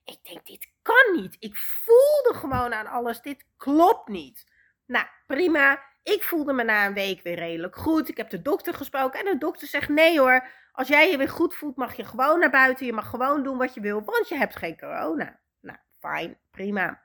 Ik 0.05 0.17
denk, 0.21 0.45
dit 0.45 0.71
kan 0.81 1.21
niet. 1.21 1.35
Ik 1.39 1.57
voelde 1.57 2.39
gewoon 2.39 2.73
aan 2.73 2.87
alles, 2.87 3.21
dit 3.21 3.45
klopt 3.57 4.07
niet. 4.07 4.51
Nou, 4.85 5.05
prima. 5.27 5.91
Ik 6.03 6.23
voelde 6.23 6.53
me 6.53 6.63
na 6.63 6.85
een 6.85 6.93
week 6.93 7.21
weer 7.21 7.35
redelijk 7.35 7.75
goed. 7.75 8.09
Ik 8.09 8.17
heb 8.17 8.29
de 8.29 8.41
dokter 8.41 8.73
gesproken 8.73 9.19
en 9.19 9.25
de 9.25 9.37
dokter 9.37 9.67
zegt: 9.67 9.89
nee 9.89 10.19
hoor, 10.19 10.47
als 10.71 10.87
jij 10.87 11.11
je 11.11 11.17
weer 11.17 11.29
goed 11.29 11.55
voelt, 11.55 11.75
mag 11.75 11.95
je 11.95 12.05
gewoon 12.05 12.39
naar 12.39 12.49
buiten. 12.49 12.85
Je 12.85 12.93
mag 12.93 13.09
gewoon 13.09 13.43
doen 13.43 13.57
wat 13.57 13.73
je 13.73 13.81
wil, 13.81 14.03
want 14.03 14.27
je 14.29 14.35
hebt 14.35 14.55
geen 14.55 14.77
corona. 14.77 15.39
Nou, 15.61 15.77
fijn, 15.99 16.37
prima. 16.51 17.01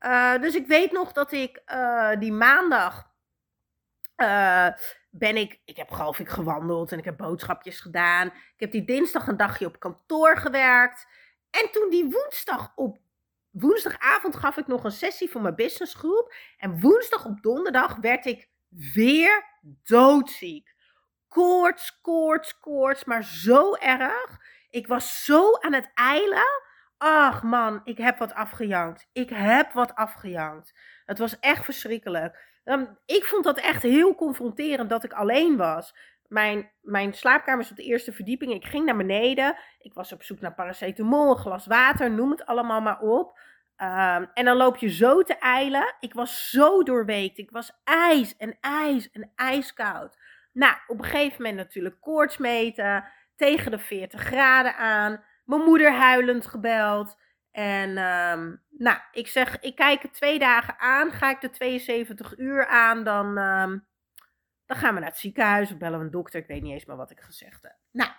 Uh, 0.00 0.40
dus 0.40 0.54
ik 0.54 0.66
weet 0.66 0.92
nog 0.92 1.12
dat 1.12 1.32
ik 1.32 1.62
uh, 1.66 2.10
die 2.18 2.32
maandag 2.32 3.10
uh, 4.16 4.68
ben 5.14 5.36
ik, 5.36 5.60
ik 5.64 5.76
heb 5.76 5.90
geloof 5.90 6.18
ik 6.18 6.28
gewandeld 6.28 6.92
en 6.92 6.98
ik 6.98 7.04
heb 7.04 7.16
boodschapjes 7.16 7.80
gedaan. 7.80 8.26
Ik 8.26 8.54
heb 8.56 8.70
die 8.72 8.84
dinsdag 8.84 9.26
een 9.26 9.36
dagje 9.36 9.66
op 9.66 9.78
kantoor 9.78 10.36
gewerkt. 10.36 11.06
En 11.50 11.70
toen 11.72 11.90
die 11.90 12.10
woensdag 12.10 12.72
op 12.74 12.98
woensdagavond 13.50 14.36
gaf 14.36 14.56
ik 14.56 14.66
nog 14.66 14.84
een 14.84 14.90
sessie 14.90 15.30
voor 15.30 15.40
mijn 15.42 15.54
businessgroep. 15.54 16.34
En 16.58 16.80
woensdag 16.80 17.24
op 17.24 17.42
donderdag 17.42 17.96
werd 17.96 18.26
ik 18.26 18.48
weer 18.94 19.44
doodziek. 19.82 20.74
Koorts, 21.28 22.00
koorts, 22.00 22.58
koorts, 22.58 23.04
maar 23.04 23.24
zo 23.24 23.74
erg. 23.74 24.40
Ik 24.70 24.86
was 24.86 25.24
zo 25.24 25.54
aan 25.58 25.72
het 25.72 25.90
eilen. 25.94 26.62
Ach 26.98 27.42
man, 27.42 27.80
ik 27.84 27.98
heb 27.98 28.18
wat 28.18 28.34
afgejankt. 28.34 29.08
Ik 29.12 29.30
heb 29.30 29.72
wat 29.72 29.94
afgejankt. 29.94 30.78
Het 31.04 31.18
was 31.18 31.38
echt 31.38 31.64
verschrikkelijk. 31.64 32.51
Ehm, 32.64 32.84
ik 33.06 33.24
vond 33.24 33.44
dat 33.44 33.58
echt 33.58 33.82
heel 33.82 34.14
confronterend 34.14 34.90
dat 34.90 35.04
ik 35.04 35.12
alleen 35.12 35.56
was. 35.56 35.94
Mijn, 36.28 36.70
mijn 36.80 37.14
slaapkamer 37.14 37.64
is 37.64 37.70
op 37.70 37.76
de 37.76 37.82
eerste 37.82 38.12
verdieping. 38.12 38.52
Ik 38.52 38.64
ging 38.64 38.84
naar 38.84 38.96
beneden. 38.96 39.56
Ik 39.78 39.94
was 39.94 40.12
op 40.12 40.22
zoek 40.22 40.40
naar 40.40 40.54
paracetamol, 40.54 41.30
een 41.30 41.36
glas 41.36 41.66
water, 41.66 42.10
noem 42.10 42.30
het 42.30 42.46
allemaal 42.46 42.80
maar 42.80 43.00
op. 43.00 43.38
Um, 43.76 44.30
en 44.34 44.44
dan 44.44 44.56
loop 44.56 44.76
je 44.76 44.88
zo 44.88 45.22
te 45.22 45.38
eilen. 45.38 45.94
Ik 46.00 46.14
was 46.14 46.50
zo 46.50 46.82
doorweekt. 46.82 47.38
Ik 47.38 47.50
was 47.50 47.80
ijs 47.84 48.36
en 48.36 48.56
ijs 48.60 49.10
en 49.10 49.32
ijskoud. 49.34 50.18
Nou, 50.52 50.74
op 50.86 50.98
een 50.98 51.04
gegeven 51.04 51.42
moment 51.42 51.56
natuurlijk 51.56 52.00
koorts 52.00 52.36
meten. 52.36 53.04
Tegen 53.36 53.70
de 53.70 53.78
40 53.78 54.20
graden 54.20 54.76
aan. 54.76 55.24
Mijn 55.44 55.60
moeder 55.60 55.92
huilend 55.92 56.46
gebeld. 56.46 57.16
En 57.52 57.88
um, 57.88 58.62
nou, 58.70 58.98
ik 59.12 59.26
zeg, 59.26 59.60
ik 59.60 59.74
kijk 59.74 60.02
het 60.02 60.14
twee 60.14 60.38
dagen 60.38 60.78
aan. 60.78 61.12
Ga 61.12 61.30
ik 61.30 61.40
de 61.40 61.50
72 61.50 62.38
uur 62.38 62.66
aan, 62.66 63.04
dan, 63.04 63.38
um, 63.38 63.86
dan 64.66 64.76
gaan 64.76 64.94
we 64.94 65.00
naar 65.00 65.08
het 65.08 65.18
ziekenhuis 65.18 65.72
of 65.72 65.78
bellen 65.78 65.98
we 65.98 66.04
een 66.04 66.10
dokter. 66.10 66.40
Ik 66.40 66.46
weet 66.46 66.62
niet 66.62 66.72
eens 66.72 66.84
meer 66.84 66.96
wat 66.96 67.10
ik 67.10 67.20
gezegd 67.20 67.62
heb. 67.62 67.76
Nou, 67.90 68.10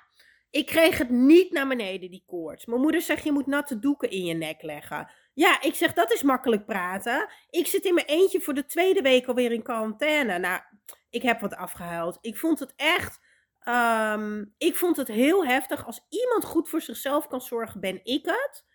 ik 0.50 0.66
kreeg 0.66 0.98
het 0.98 1.10
niet 1.10 1.52
naar 1.52 1.68
beneden, 1.68 2.10
die 2.10 2.24
koorts. 2.26 2.66
Mijn 2.66 2.82
moeder 2.82 3.02
zegt, 3.02 3.24
je 3.24 3.32
moet 3.32 3.48
natte 3.48 3.80
doeken 3.80 4.10
in 4.10 4.26
je 4.26 4.34
nek 4.34 4.62
leggen. 4.62 5.12
Ja, 5.34 5.62
ik 5.62 5.76
zeg, 5.76 5.94
dat 5.94 6.12
is 6.12 6.24
makkelijk 6.24 6.66
praten. 6.66 7.30
Ik 7.50 7.68
zit 7.68 7.86
in 7.86 7.94
mijn 7.94 8.08
eentje 8.08 8.42
voor 8.42 8.54
de 8.54 8.66
tweede 8.66 9.02
week 9.02 9.28
alweer 9.28 9.52
in 9.52 9.64
quarantaine. 9.64 10.40
Nou, 10.40 10.62
ik 11.10 11.22
heb 11.22 11.40
wat 11.40 11.56
afgehuild. 11.56 12.18
Ik 12.22 12.38
vond 12.38 12.60
het 12.60 12.74
echt... 12.76 13.20
Um, 13.68 14.54
ik 14.58 14.76
vond 14.76 14.98
het 14.98 15.08
heel 15.08 15.46
heftig. 15.46 15.86
Als 15.86 16.06
iemand 16.10 16.46
goed 16.46 16.70
voor 16.70 16.82
zichzelf 16.82 17.28
kan 17.28 17.42
zorgen, 17.42 17.80
ben 17.80 18.00
ik 18.04 18.26
het. 18.26 18.66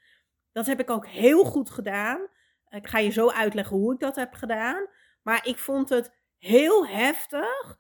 Dat 0.53 0.67
heb 0.67 0.81
ik 0.81 0.91
ook 0.91 1.07
heel 1.07 1.45
goed 1.45 1.71
gedaan. 1.71 2.29
Ik 2.69 2.87
ga 2.87 2.99
je 2.99 3.11
zo 3.11 3.31
uitleggen 3.31 3.77
hoe 3.77 3.93
ik 3.93 4.01
dat 4.01 4.17
heb 4.17 4.35
gedaan. 4.35 4.87
Maar 5.23 5.47
ik 5.47 5.59
vond 5.59 5.89
het 5.89 6.13
heel 6.39 6.87
heftig. 6.87 7.79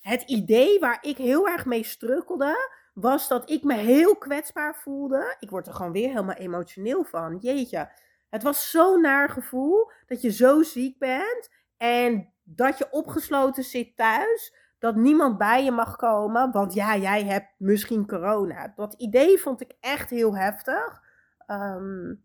Het 0.00 0.22
idee 0.22 0.78
waar 0.78 0.98
ik 1.00 1.16
heel 1.16 1.48
erg 1.48 1.64
mee 1.64 1.84
strukkelde, 1.84 2.70
was 2.94 3.28
dat 3.28 3.50
ik 3.50 3.62
me 3.62 3.74
heel 3.74 4.16
kwetsbaar 4.16 4.74
voelde. 4.74 5.36
Ik 5.40 5.50
word 5.50 5.66
er 5.66 5.74
gewoon 5.74 5.92
weer 5.92 6.08
helemaal 6.08 6.34
emotioneel 6.34 7.04
van. 7.04 7.36
Jeetje. 7.40 7.90
Het 8.28 8.42
was 8.42 8.70
zo'n 8.70 9.00
naar 9.00 9.28
gevoel 9.28 9.90
dat 10.06 10.22
je 10.22 10.32
zo 10.32 10.62
ziek 10.62 10.98
bent 10.98 11.48
en 11.76 12.32
dat 12.42 12.78
je 12.78 12.90
opgesloten 12.90 13.64
zit 13.64 13.96
thuis. 13.96 14.54
Dat 14.78 14.96
niemand 14.96 15.38
bij 15.38 15.64
je 15.64 15.70
mag 15.70 15.96
komen, 15.96 16.50
want 16.50 16.74
ja, 16.74 16.96
jij 16.96 17.24
hebt 17.24 17.54
misschien 17.58 18.06
corona. 18.06 18.72
Dat 18.76 18.94
idee 18.94 19.38
vond 19.38 19.60
ik 19.60 19.76
echt 19.80 20.10
heel 20.10 20.36
heftig. 20.36 21.02
Um, 21.46 22.24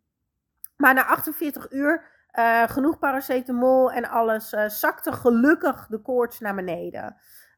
maar 0.81 0.93
na 0.93 1.05
48 1.05 1.71
uur, 1.71 2.03
uh, 2.39 2.63
genoeg 2.63 2.99
paracetamol 2.99 3.91
en 3.91 4.09
alles, 4.09 4.53
uh, 4.53 4.67
zakte 4.67 5.11
gelukkig 5.11 5.87
de 5.87 6.01
koorts 6.01 6.39
naar 6.39 6.55
beneden. 6.55 7.15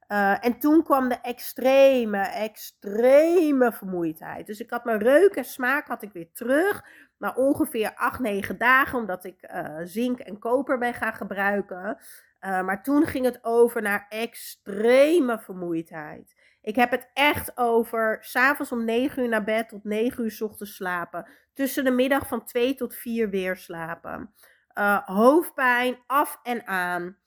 Uh, 0.07 0.45
en 0.45 0.59
toen 0.59 0.83
kwam 0.83 1.09
de 1.09 1.19
extreme, 1.21 2.17
extreme 2.17 3.71
vermoeidheid. 3.71 4.47
Dus 4.47 4.59
ik 4.59 4.69
had 4.69 4.85
mijn 4.85 4.99
reuk 4.99 5.35
en 5.35 5.45
smaak 5.45 5.87
had 5.87 6.01
ik 6.01 6.13
weer 6.13 6.31
terug. 6.33 6.83
na 7.17 7.33
ongeveer 7.35 7.93
8, 7.95 8.19
9 8.19 8.57
dagen, 8.57 8.99
omdat 8.99 9.23
ik 9.23 9.49
zink 9.83 10.19
en 10.19 10.39
koper 10.39 10.77
ben 10.77 10.93
gaan 10.93 11.13
gebruiken. 11.13 11.97
Maar 12.39 12.83
toen 12.83 13.05
ging 13.05 13.25
het 13.25 13.39
over 13.41 13.81
naar 13.81 14.05
extreme 14.09 15.39
vermoeidheid. 15.39 16.33
Ik 16.63 16.75
heb 16.75 16.91
het 16.91 17.09
echt 17.13 17.57
over 17.57 18.17
s'avonds 18.21 18.71
om 18.71 18.85
9 18.85 19.23
uur 19.23 19.29
naar 19.29 19.43
bed 19.43 19.69
tot 19.69 19.83
9 19.83 20.23
uur 20.23 20.31
s 20.31 20.41
ochtends 20.41 20.75
slapen. 20.75 21.29
Tussen 21.53 21.83
de 21.83 21.91
middag 21.91 22.27
van 22.27 22.45
2 22.45 22.75
tot 22.75 22.95
4 22.95 23.29
weer 23.29 23.55
slapen. 23.55 24.33
Uh, 24.77 25.07
hoofdpijn 25.07 25.97
af 26.07 26.39
en 26.43 26.67
aan. 26.67 27.17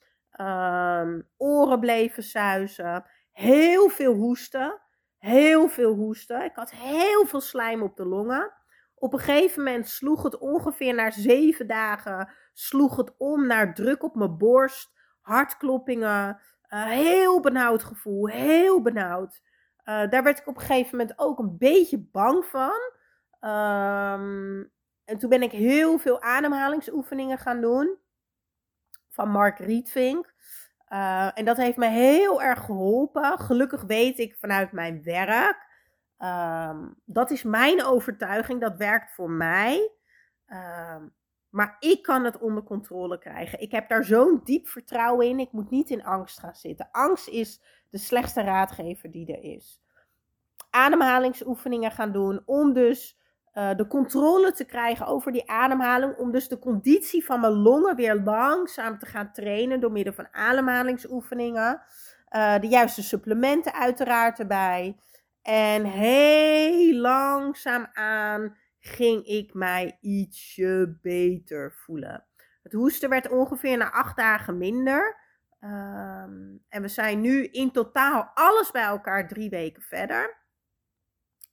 Uh, 0.41 1.19
oren 1.37 1.79
bleven 1.79 2.23
suizen. 2.23 3.05
Heel 3.31 3.89
veel 3.89 4.13
hoesten. 4.13 4.81
Heel 5.17 5.67
veel 5.67 5.93
hoesten. 5.93 6.43
Ik 6.43 6.55
had 6.55 6.71
heel 6.71 7.25
veel 7.25 7.41
slijm 7.41 7.81
op 7.81 7.95
de 7.95 8.05
longen. 8.05 8.53
Op 8.95 9.13
een 9.13 9.19
gegeven 9.19 9.63
moment 9.63 9.87
sloeg 9.87 10.23
het 10.23 10.37
ongeveer 10.37 10.93
na 10.93 11.11
zeven 11.11 11.67
dagen 11.67 12.29
sloeg 12.53 12.95
het 12.95 13.13
om 13.17 13.47
naar 13.47 13.73
druk 13.73 14.03
op 14.03 14.15
mijn 14.15 14.37
borst, 14.37 14.91
hartkloppingen, 15.21 16.39
uh, 16.69 16.83
heel 16.83 17.39
benauwd 17.39 17.83
gevoel, 17.83 18.27
heel 18.27 18.81
benauwd. 18.81 19.41
Uh, 19.85 20.09
daar 20.09 20.23
werd 20.23 20.39
ik 20.39 20.47
op 20.47 20.55
een 20.55 20.61
gegeven 20.61 20.97
moment 20.97 21.19
ook 21.19 21.39
een 21.39 21.57
beetje 21.57 21.99
bang 22.11 22.45
van. 22.45 22.95
Um, 23.49 24.71
en 25.05 25.17
toen 25.17 25.29
ben 25.29 25.41
ik 25.41 25.51
heel 25.51 25.97
veel 25.97 26.21
ademhalingsoefeningen 26.21 27.37
gaan 27.37 27.61
doen 27.61 27.97
van 29.09 29.29
Mark 29.29 29.59
Rietvink. 29.59 30.33
Uh, 30.89 31.37
en 31.37 31.45
dat 31.45 31.57
heeft 31.57 31.77
me 31.77 31.87
heel 31.87 32.41
erg 32.41 32.65
geholpen. 32.65 33.39
Gelukkig 33.39 33.81
weet 33.81 34.19
ik 34.19 34.35
vanuit 34.39 34.71
mijn 34.71 35.03
werk. 35.03 35.65
Um, 36.19 36.95
dat 37.05 37.31
is 37.31 37.43
mijn 37.43 37.83
overtuiging. 37.83 38.61
Dat 38.61 38.77
werkt 38.77 39.13
voor 39.13 39.29
mij. 39.29 39.91
Um, 40.47 41.13
maar 41.49 41.75
ik 41.79 42.03
kan 42.03 42.23
het 42.23 42.37
onder 42.37 42.63
controle 42.63 43.17
krijgen. 43.17 43.61
Ik 43.61 43.71
heb 43.71 43.89
daar 43.89 44.03
zo'n 44.03 44.41
diep 44.43 44.67
vertrouwen 44.67 45.27
in. 45.27 45.39
Ik 45.39 45.51
moet 45.51 45.69
niet 45.69 45.89
in 45.89 46.03
angst 46.03 46.39
gaan 46.39 46.55
zitten. 46.55 46.89
Angst 46.91 47.27
is 47.27 47.61
de 47.89 47.97
slechtste 47.97 48.41
raadgever 48.41 49.11
die 49.11 49.35
er 49.35 49.43
is. 49.43 49.81
Ademhalingsoefeningen 50.69 51.91
gaan 51.91 52.11
doen 52.11 52.41
om 52.45 52.73
dus 52.73 53.19
uh, 53.53 53.75
de 53.75 53.87
controle 53.87 54.51
te 54.51 54.65
krijgen 54.65 55.05
over 55.05 55.31
die 55.31 55.49
ademhaling. 55.49 56.17
Om 56.17 56.31
dus 56.31 56.47
de 56.47 56.59
conditie 56.59 57.25
van 57.25 57.39
mijn 57.39 57.53
longen 57.53 57.95
weer 57.95 58.15
langzaam 58.15 58.99
te 58.99 59.05
gaan 59.05 59.31
trainen 59.31 59.79
door 59.79 59.91
middel 59.91 60.13
van 60.13 60.27
ademhalingsoefeningen. 60.31 61.81
Uh, 62.31 62.59
de 62.59 62.67
juiste 62.67 63.03
supplementen 63.03 63.73
uiteraard 63.73 64.39
erbij. 64.39 64.97
En 65.41 65.83
heel 65.83 66.93
langzaam 66.93 67.87
aan 67.93 68.57
ging 68.87 69.25
ik 69.25 69.53
mij 69.53 69.97
ietsje 70.01 70.97
beter 71.01 71.73
voelen. 71.73 72.25
Het 72.63 72.73
hoesten 72.73 73.09
werd 73.09 73.29
ongeveer 73.29 73.77
na 73.77 73.91
acht 73.91 74.17
dagen 74.17 74.57
minder. 74.57 75.25
Um, 75.59 76.63
en 76.69 76.81
we 76.81 76.87
zijn 76.87 77.21
nu 77.21 77.45
in 77.45 77.71
totaal 77.71 78.31
alles 78.33 78.71
bij 78.71 78.83
elkaar 78.83 79.27
drie 79.27 79.49
weken 79.49 79.81
verder. 79.81 80.45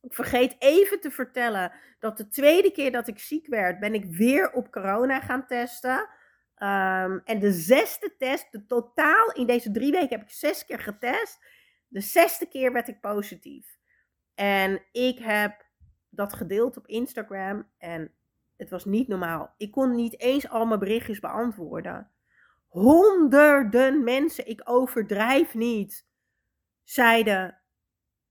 Ik 0.01 0.15
vergeet 0.15 0.57
even 0.59 1.01
te 1.01 1.11
vertellen 1.11 1.73
dat 1.99 2.17
de 2.17 2.29
tweede 2.29 2.73
keer 2.73 2.93
dat 2.93 3.09
ik 3.09 3.19
ziek 3.19 3.47
werd, 3.47 3.81
ben 3.81 3.95
ik 3.95 4.05
weer 4.05 4.53
op 4.53 4.71
corona 4.71 5.21
gaan 5.21 5.47
testen. 5.47 6.09
Um, 6.59 7.21
en 7.25 7.39
de 7.39 7.53
zesde 7.53 8.17
test, 8.17 8.53
de 8.53 8.67
totaal 8.67 9.33
in 9.33 9.47
deze 9.47 9.71
drie 9.71 9.93
weken 9.93 10.19
heb 10.19 10.23
ik 10.23 10.31
zes 10.31 10.65
keer 10.65 10.79
getest. 10.79 11.45
De 11.89 12.01
zesde 12.01 12.47
keer 12.47 12.73
werd 12.73 12.89
ik 12.89 13.01
positief. 13.01 13.77
En 14.35 14.83
ik 14.93 15.19
heb 15.19 15.64
dat 16.17 16.35
gedeeld 16.35 16.77
op 16.77 16.87
Instagram 16.87 17.69
en 17.79 18.13
het 18.57 18.71
was 18.71 18.85
niet 18.85 19.09
normaal. 19.09 19.55
Ik 19.57 19.71
kon 19.71 19.95
niet 19.95 20.21
eens 20.21 20.49
al 20.49 20.67
mijn 20.67 20.79
berichtjes 20.79 21.21
beantwoorden. 21.21 22.11
Honderden 22.69 24.05
mensen, 24.05 24.47
ik 24.47 24.61
overdrijf 24.65 25.55
niet, 25.55 26.07
zeiden: 26.83 27.61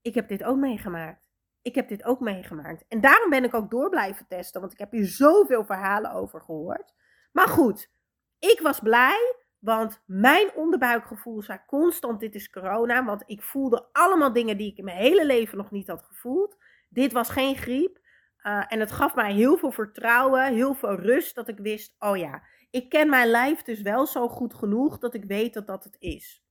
Ik 0.02 0.14
heb 0.14 0.28
dit 0.28 0.44
ook 0.44 0.58
meegemaakt. 0.58 1.22
Ik 1.62 1.74
heb 1.74 1.88
dit 1.88 2.04
ook 2.04 2.20
meegemaakt. 2.20 2.84
En 2.88 3.00
daarom 3.00 3.30
ben 3.30 3.44
ik 3.44 3.54
ook 3.54 3.70
door 3.70 3.88
blijven 3.88 4.26
testen, 4.26 4.60
want 4.60 4.72
ik 4.72 4.78
heb 4.78 4.90
hier 4.90 5.06
zoveel 5.06 5.64
verhalen 5.64 6.12
over 6.12 6.40
gehoord. 6.40 6.94
Maar 7.32 7.48
goed, 7.48 7.90
ik 8.38 8.60
was 8.62 8.80
blij, 8.80 9.36
want 9.58 10.02
mijn 10.06 10.54
onderbuikgevoel 10.54 11.42
zei 11.42 11.60
constant: 11.66 12.20
Dit 12.20 12.34
is 12.34 12.50
corona. 12.50 13.04
Want 13.04 13.22
ik 13.26 13.42
voelde 13.42 13.88
allemaal 13.92 14.32
dingen 14.32 14.56
die 14.56 14.70
ik 14.70 14.78
in 14.78 14.84
mijn 14.84 14.96
hele 14.96 15.26
leven 15.26 15.58
nog 15.58 15.70
niet 15.70 15.88
had 15.88 16.02
gevoeld. 16.02 16.56
Dit 16.94 17.12
was 17.12 17.28
geen 17.28 17.56
griep. 17.56 18.02
Uh, 18.42 18.64
en 18.68 18.80
het 18.80 18.92
gaf 18.92 19.14
mij 19.14 19.32
heel 19.32 19.56
veel 19.56 19.70
vertrouwen, 19.70 20.54
heel 20.54 20.74
veel 20.74 20.94
rust, 20.94 21.34
dat 21.34 21.48
ik 21.48 21.58
wist, 21.58 21.94
oh 21.98 22.16
ja, 22.16 22.42
ik 22.70 22.88
ken 22.88 23.08
mijn 23.08 23.28
lijf 23.28 23.62
dus 23.62 23.80
wel 23.80 24.06
zo 24.06 24.28
goed 24.28 24.54
genoeg 24.54 24.98
dat 24.98 25.14
ik 25.14 25.24
weet 25.24 25.54
dat 25.54 25.66
dat 25.66 25.84
het 25.84 25.96
is. 25.98 26.44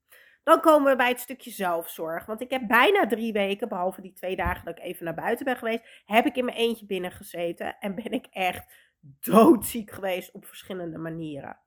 Dan 0.44 0.60
komen 0.60 0.92
we 0.92 0.98
bij 0.98 1.10
het 1.10 1.20
stukje 1.20 1.52
zelfzorg. 1.52 2.26
Want 2.26 2.42
ik 2.42 2.50
heb 2.50 2.68
bijna 2.68 3.08
drie 3.08 3.34
weken, 3.34 3.70
behalve 3.70 4.02
die 4.02 4.14
twee 4.14 4.36
dagen 4.36 4.66
dat 4.66 4.78
ik 4.78 4.84
even 4.84 5.06
naar 5.06 5.16
buiten 5.16 5.46
ben 5.46 5.58
geweest, 5.58 6.04
heb 6.06 6.26
ik 6.26 6.36
in 6.36 6.46
mijn 6.46 6.58
eentje 6.58 6.86
binnen 6.86 7.12
gezeten 7.12 7.78
en 7.80 7.96
ben 7.96 8.12
ik 8.12 8.28
echt 8.32 8.74
doodziek 9.02 9.92
geweest 9.92 10.32
op 10.32 10.46
verschillende 10.46 10.98
manieren. 10.98 11.60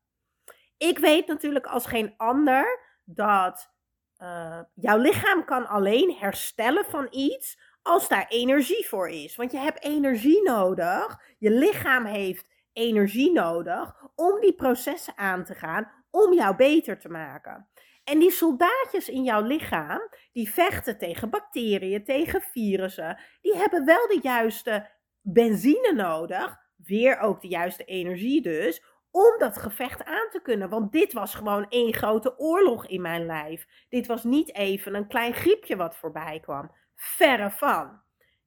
Ik 0.77 0.99
weet 0.99 1.27
natuurlijk 1.27 1.67
als 1.67 1.87
geen 1.87 2.15
ander 2.17 2.81
dat 3.05 3.75
uh, 4.19 4.61
jouw 4.75 4.99
lichaam 4.99 5.45
kan 5.45 5.67
alleen 5.67 6.17
herstellen 6.19 6.85
van 6.85 7.07
iets 7.11 7.66
als 7.87 8.09
daar 8.09 8.27
energie 8.29 8.87
voor 8.87 9.09
is. 9.09 9.37
Want 9.37 9.53
je 9.53 9.59
hebt 9.59 9.85
energie 9.85 10.43
nodig. 10.43 11.21
Je 11.39 11.51
lichaam 11.51 12.05
heeft 12.05 12.47
energie 12.73 13.33
nodig 13.33 13.95
om 14.15 14.41
die 14.41 14.55
processen 14.55 15.17
aan 15.17 15.45
te 15.45 15.55
gaan, 15.55 15.93
om 16.11 16.35
jou 16.35 16.57
beter 16.57 16.99
te 16.99 17.09
maken. 17.09 17.69
En 18.05 18.19
die 18.19 18.31
soldaatjes 18.31 19.09
in 19.09 19.25
jouw 19.25 19.43
lichaam, 19.43 20.01
die 20.33 20.51
vechten 20.51 20.99
tegen 20.99 21.31
bacteriën, 21.31 22.05
tegen 22.05 22.41
virussen, 22.41 23.19
die 23.41 23.57
hebben 23.57 23.85
wel 23.85 24.07
de 24.07 24.19
juiste 24.23 24.91
benzine 25.21 25.93
nodig, 25.95 26.57
weer 26.77 27.19
ook 27.19 27.41
de 27.41 27.49
juiste 27.49 27.85
energie 27.85 28.43
dus, 28.43 28.83
om 29.11 29.39
dat 29.39 29.59
gevecht 29.59 30.05
aan 30.05 30.29
te 30.31 30.41
kunnen. 30.43 30.69
Want 30.69 30.93
dit 30.93 31.13
was 31.13 31.35
gewoon 31.35 31.67
één 31.69 31.95
grote 31.95 32.39
oorlog 32.39 32.87
in 32.87 33.01
mijn 33.01 33.27
lijf. 33.27 33.67
Dit 33.89 34.07
was 34.07 34.25
niet 34.25 34.55
even 34.55 34.95
een 34.95 35.09
klein 35.09 35.35
griepje 35.35 35.77
wat 35.77 35.97
voorbij 35.97 36.41
kwam 36.41 36.71
verre 36.97 37.51
van. 37.51 38.01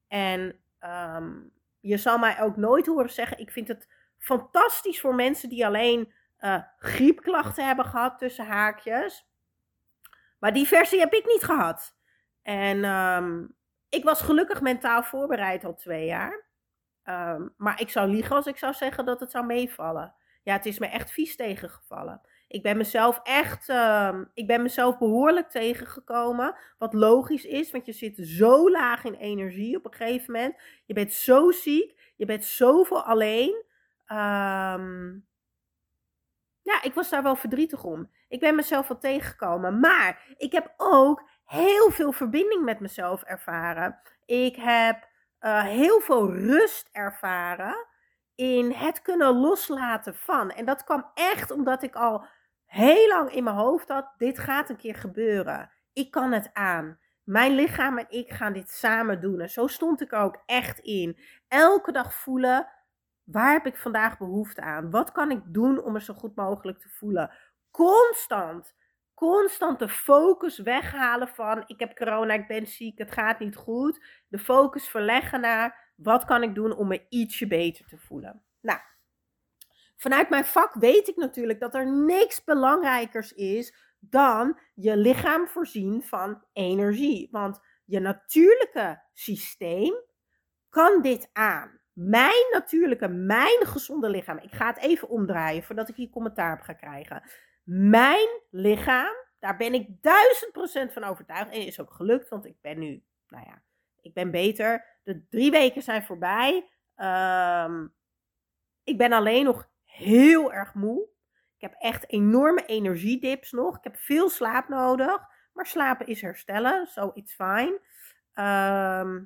En 0.08 0.60
um, 0.80 1.52
je 1.80 1.98
zal 1.98 2.18
mij 2.18 2.42
ook 2.42 2.58
nooit 2.58 2.86
horen 2.86 3.10
zeggen: 3.10 3.40
ik 3.40 3.52
vind 3.52 3.68
het 3.68 3.88
fantastisch 4.18 5.00
voor 5.00 5.16
mensen 5.16 5.50
die 5.50 5.66
alleen 5.66 6.14
uh, 6.40 6.64
griepklachten 6.78 7.66
hebben 7.66 7.86
gehad, 7.86 8.18
tussen 8.18 8.46
haakjes. 8.46 9.28
Maar 10.40 10.54
die 10.54 10.68
versie 10.68 11.00
heb 11.00 11.14
ik 11.14 11.26
niet 11.26 11.44
gehad. 11.44 11.98
En 12.42 12.86
um, 12.86 13.56
ik 13.90 14.04
was 14.04 14.22
gelukkig 14.22 14.62
mentaal 14.62 15.04
voorbereid 15.04 15.66
al 15.66 15.76
twee 15.76 16.06
jaar. 16.06 16.48
Um, 17.04 17.54
maar 17.58 17.82
ik 17.82 17.90
zou 17.90 18.10
liegen 18.10 18.36
als 18.36 18.46
ik 18.46 18.58
zou 18.58 18.74
zeggen 18.74 19.06
dat 19.06 19.20
het 19.20 19.32
zou 19.32 19.46
meevallen. 19.46 20.16
Ja, 20.44 20.54
het 20.54 20.66
is 20.66 20.80
me 20.80 20.88
echt 20.88 21.12
vies 21.12 21.36
tegengevallen. 21.36 22.22
Ik 22.50 22.64
ben 22.64 22.78
mezelf 22.78 23.20
echt, 23.24 23.70
uh, 23.70 24.18
ik 24.34 24.48
ben 24.48 24.62
mezelf 24.62 24.98
behoorlijk 24.98 25.50
tegengekomen. 25.50 26.56
Wat 26.78 26.94
logisch 26.94 27.46
is, 27.46 27.72
want 27.72 27.86
je 27.86 27.92
zit 27.92 28.18
zo 28.18 28.70
laag 28.70 29.04
in 29.04 29.14
energie 29.14 29.76
op 29.78 29.86
een 29.86 29.94
gegeven 29.94 30.34
moment. 30.34 30.62
Je 30.86 30.94
bent 30.94 31.14
zo 31.14 31.52
ziek, 31.52 32.14
je 32.16 32.26
bent 32.26 32.46
zoveel 32.46 33.04
alleen. 33.04 33.64
Um, 34.08 35.28
ja, 36.62 36.82
ik 36.82 36.94
was 36.94 37.10
daar 37.10 37.24
wel 37.24 37.36
verdrietig 37.36 37.84
om. 37.84 38.10
Ik 38.28 38.40
ben 38.40 38.56
mezelf 38.56 38.88
wel 38.88 38.98
tegengekomen. 38.98 39.80
Maar 39.80 40.36
ik 40.38 40.52
heb 40.52 40.74
ook 40.78 41.24
heel 41.46 41.92
veel 41.92 42.12
verbinding 42.12 42.64
met 42.64 42.80
mezelf 42.80 43.24
ervaren. 43.24 44.00
Ik 44.26 44.56
heb 44.56 45.08
uh, 45.42 45.64
heel 45.64 46.00
veel 46.00 46.34
rust 46.34 46.90
ervaren 46.92 47.88
in 48.36 48.72
het 48.72 49.02
kunnen 49.02 49.36
loslaten 49.36 50.16
van. 50.16 50.52
En 50.52 50.66
dat 50.66 50.84
kwam 50.84 51.12
echt 51.14 51.52
omdat 51.52 51.84
ik 51.84 51.96
al 51.96 52.26
heel 52.70 53.08
lang 53.08 53.32
in 53.32 53.44
mijn 53.44 53.56
hoofd 53.56 53.90
had: 53.90 54.14
dit 54.18 54.40
gaat 54.40 54.70
een 54.70 54.78
keer 54.78 54.96
gebeuren. 54.96 55.72
Ik 55.94 56.12
kan 56.12 56.32
het 56.32 56.50
aan. 56.54 57.00
Mijn 57.24 57.56
lichaam 57.56 57.98
en 57.98 58.06
ik 58.10 58.32
gaan 58.32 58.54
dit 58.54 58.70
samen 58.70 59.22
doen. 59.22 59.40
En 59.40 59.50
zo 59.50 59.68
stond 59.68 60.02
ik 60.02 60.14
ook 60.14 60.44
echt 60.46 60.80
in. 60.80 61.20
Elke 61.48 61.92
dag 61.92 62.14
voelen: 62.14 62.68
waar 63.24 63.52
heb 63.52 63.66
ik 63.66 63.78
vandaag 63.78 64.18
behoefte 64.18 64.62
aan? 64.62 64.92
Wat 64.92 65.12
kan 65.12 65.32
ik 65.32 65.42
doen 65.46 65.84
om 65.84 65.94
me 65.94 66.02
zo 66.02 66.14
goed 66.14 66.36
mogelijk 66.36 66.80
te 66.80 66.90
voelen? 66.90 67.32
Constant. 67.72 68.76
Constant 69.14 69.80
de 69.80 69.90
focus 69.90 70.60
weghalen 70.60 71.28
van: 71.28 71.64
ik 71.66 71.80
heb 71.80 71.96
corona, 71.96 72.34
ik 72.34 72.48
ben 72.48 72.68
ziek, 72.68 72.98
het 72.98 73.12
gaat 73.12 73.40
niet 73.40 73.56
goed. 73.56 74.06
De 74.28 74.40
focus 74.40 74.88
verleggen 74.88 75.42
naar: 75.42 75.94
wat 75.96 76.26
kan 76.26 76.44
ik 76.44 76.56
doen 76.56 76.76
om 76.76 76.88
me 76.88 77.06
ietsje 77.10 77.48
beter 77.48 77.86
te 77.86 77.98
voelen? 77.98 78.44
Nou, 78.62 78.80
vanuit 80.00 80.30
mijn 80.30 80.46
vak 80.46 80.74
weet 80.74 81.08
ik 81.08 81.16
natuurlijk 81.16 81.60
dat 81.60 81.76
er 81.76 81.92
niks 81.92 82.44
belangrijkers 82.44 83.34
is 83.34 83.74
dan 84.00 84.60
je 84.74 84.98
lichaam 84.98 85.48
voorzien 85.48 86.04
van 86.04 86.44
energie. 86.54 87.28
Want 87.32 87.60
je 87.86 88.00
natuurlijke 88.00 89.02
systeem 89.14 89.94
kan 90.70 91.02
dit 91.02 91.30
aan. 91.34 91.80
Mijn 91.94 92.48
natuurlijke, 92.52 93.08
mijn 93.08 93.66
gezonde 93.66 94.10
lichaam. 94.10 94.38
Ik 94.38 94.52
ga 94.52 94.68
het 94.68 94.78
even 94.78 95.10
omdraaien 95.10 95.64
voordat 95.64 95.90
ik 95.90 95.96
hier 95.96 96.10
commentaar 96.10 96.62
ga 96.64 96.74
krijgen. 96.74 97.24
Mijn 97.64 98.28
lichaam, 98.50 99.16
daar 99.40 99.58
ben 99.58 99.74
ik 99.74 100.02
duizend 100.02 100.52
procent 100.52 100.94
van 100.94 101.04
overtuigd. 101.04 101.52
En 101.52 101.66
is 101.66 101.80
ook 101.80 101.92
gelukt, 101.92 102.30
want 102.30 102.46
ik 102.46 102.62
ben 102.62 102.80
nu, 102.80 103.04
nou 103.28 103.46
ja, 103.46 103.62
ik 104.02 104.14
ben 104.14 104.32
beter. 104.32 104.86
De 105.04 105.28
drie 105.30 105.52
weken 105.52 105.82
zijn 105.82 106.04
voorbij. 106.04 106.70
Ehm, 106.96 107.88
ik 108.84 108.98
ben 108.98 109.12
alleen 109.12 109.44
nog 109.44 109.70
heel 110.00 110.54
erg 110.54 110.74
moe. 110.74 111.08
Ik 111.56 111.62
heb 111.62 111.76
echt 111.80 112.10
enorme 112.10 112.66
energiedips 112.66 113.52
nog. 113.52 113.78
Ik 113.78 113.84
heb 113.84 113.98
veel 113.98 114.30
slaap 114.30 114.68
nodig. 114.68 115.28
Maar 115.54 115.66
slapen 115.66 116.06
is 116.06 116.22
herstellen, 116.22 116.88
so 116.88 117.12
it's 117.14 117.34
fine. 117.34 117.82
Ehm, 118.34 119.24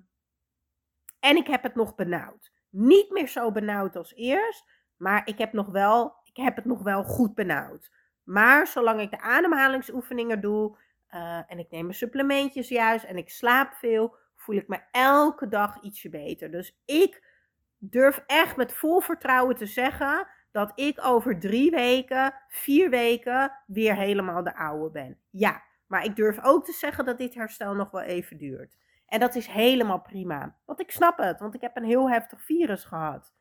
en 1.20 1.36
ik 1.36 1.48
heb 1.48 1.64
het 1.64 1.76
nog 1.76 1.96
benauwd. 1.96 2.52
Niet 2.70 3.12
meer 3.12 3.28
zo 3.28 3.52
benauwd 3.52 3.96
als 3.96 4.14
eerst, 4.14 4.66
maar 4.98 5.28
ik 5.28 5.38
heb, 5.38 5.54
nog 5.54 5.68
wel, 5.68 6.16
ik 6.24 6.38
heb 6.38 6.56
het 6.56 6.66
nog 6.66 6.82
wel 6.82 7.04
goed 7.04 7.36
benauwd. 7.36 7.92
Maar 8.24 8.68
zolang 8.68 9.02
ik 9.02 9.12
de 9.12 9.22
ademhalingsoefeningen 9.22 10.42
doe 10.42 10.78
uh, 11.10 11.52
en 11.52 11.60
ik 11.60 11.72
neem 11.72 11.84
mijn 11.84 11.98
supplementjes 11.98 12.68
juist 12.70 13.06
en 13.06 13.18
ik 13.18 13.30
slaap 13.30 13.74
veel, 13.74 14.16
voel 14.36 14.56
ik 14.56 14.68
me 14.68 14.80
elke 14.92 15.48
dag 15.48 15.82
ietsje 15.82 16.10
beter. 16.10 16.52
Dus 16.52 16.82
ik 16.86 17.28
durf 17.78 18.24
echt 18.26 18.56
met 18.56 18.74
vol 18.74 19.00
vertrouwen 19.00 19.56
te 19.56 19.66
zeggen 19.66 20.28
dat 20.54 20.72
ik 20.76 21.06
over 21.06 21.40
drie 21.40 21.72
weken, 21.72 22.34
vier 22.48 22.90
weken 22.90 23.52
weer 23.68 23.96
helemaal 23.96 24.44
de 24.44 24.56
oude 24.56 24.90
ben. 24.92 25.20
Ja, 25.30 25.64
maar 25.88 26.06
ik 26.06 26.16
durf 26.16 26.44
ook 26.44 26.66
te 26.66 26.72
zeggen 26.72 27.06
dat 27.06 27.18
dit 27.18 27.34
herstel 27.34 27.74
nog 27.74 27.92
wel 27.92 28.02
even 28.02 28.38
duurt. 28.38 28.78
En 29.06 29.20
dat 29.20 29.36
is 29.36 29.48
helemaal 29.48 30.02
prima. 30.02 30.56
Want 30.66 30.80
ik 30.80 30.92
snap 30.92 31.18
het, 31.18 31.40
want 31.40 31.56
ik 31.56 31.62
heb 31.62 31.76
een 31.76 31.84
heel 31.84 32.10
heftig 32.10 32.44
virus 32.44 32.84
gehad. 32.84 33.34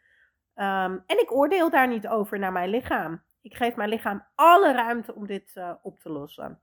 Um, 0.54 1.02
en 1.06 1.20
ik 1.20 1.32
oordeel 1.32 1.70
daar 1.70 1.88
niet 1.88 2.08
over 2.08 2.38
naar 2.38 2.52
mijn 2.52 2.70
lichaam. 2.70 3.22
Ik 3.40 3.54
geef 3.54 3.74
mijn 3.76 3.88
lichaam 3.88 4.26
alle 4.34 4.72
ruimte 4.72 5.14
om 5.14 5.26
dit 5.26 5.52
uh, 5.54 5.72
op 5.82 6.00
te 6.00 6.10
lossen. 6.10 6.60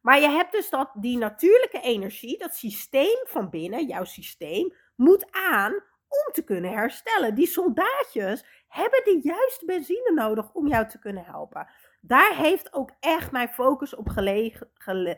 Maar 0.00 0.20
je 0.20 0.28
hebt 0.28 0.52
dus 0.52 0.70
dat, 0.70 0.90
die 0.94 1.18
natuurlijke 1.18 1.80
energie, 1.80 2.38
dat 2.38 2.56
systeem 2.56 3.26
van 3.26 3.50
binnen, 3.50 3.86
jouw 3.86 4.04
systeem, 4.04 4.74
moet 4.96 5.26
aan 5.30 5.72
om 6.10 6.32
te 6.32 6.44
kunnen 6.44 6.72
herstellen. 6.72 7.34
Die 7.34 7.46
soldaatjes 7.46 8.59
hebben 8.70 9.04
de 9.04 9.20
juiste 9.22 9.64
benzine 9.64 10.12
nodig 10.14 10.52
om 10.52 10.68
jou 10.68 10.88
te 10.88 10.98
kunnen 10.98 11.24
helpen. 11.24 11.68
Daar 12.00 12.36
heeft 12.36 12.72
ook 12.72 12.90
echt 13.00 13.32
mijn 13.32 13.48
focus 13.48 13.94
op 13.94 14.08
gelegen, 14.08 14.70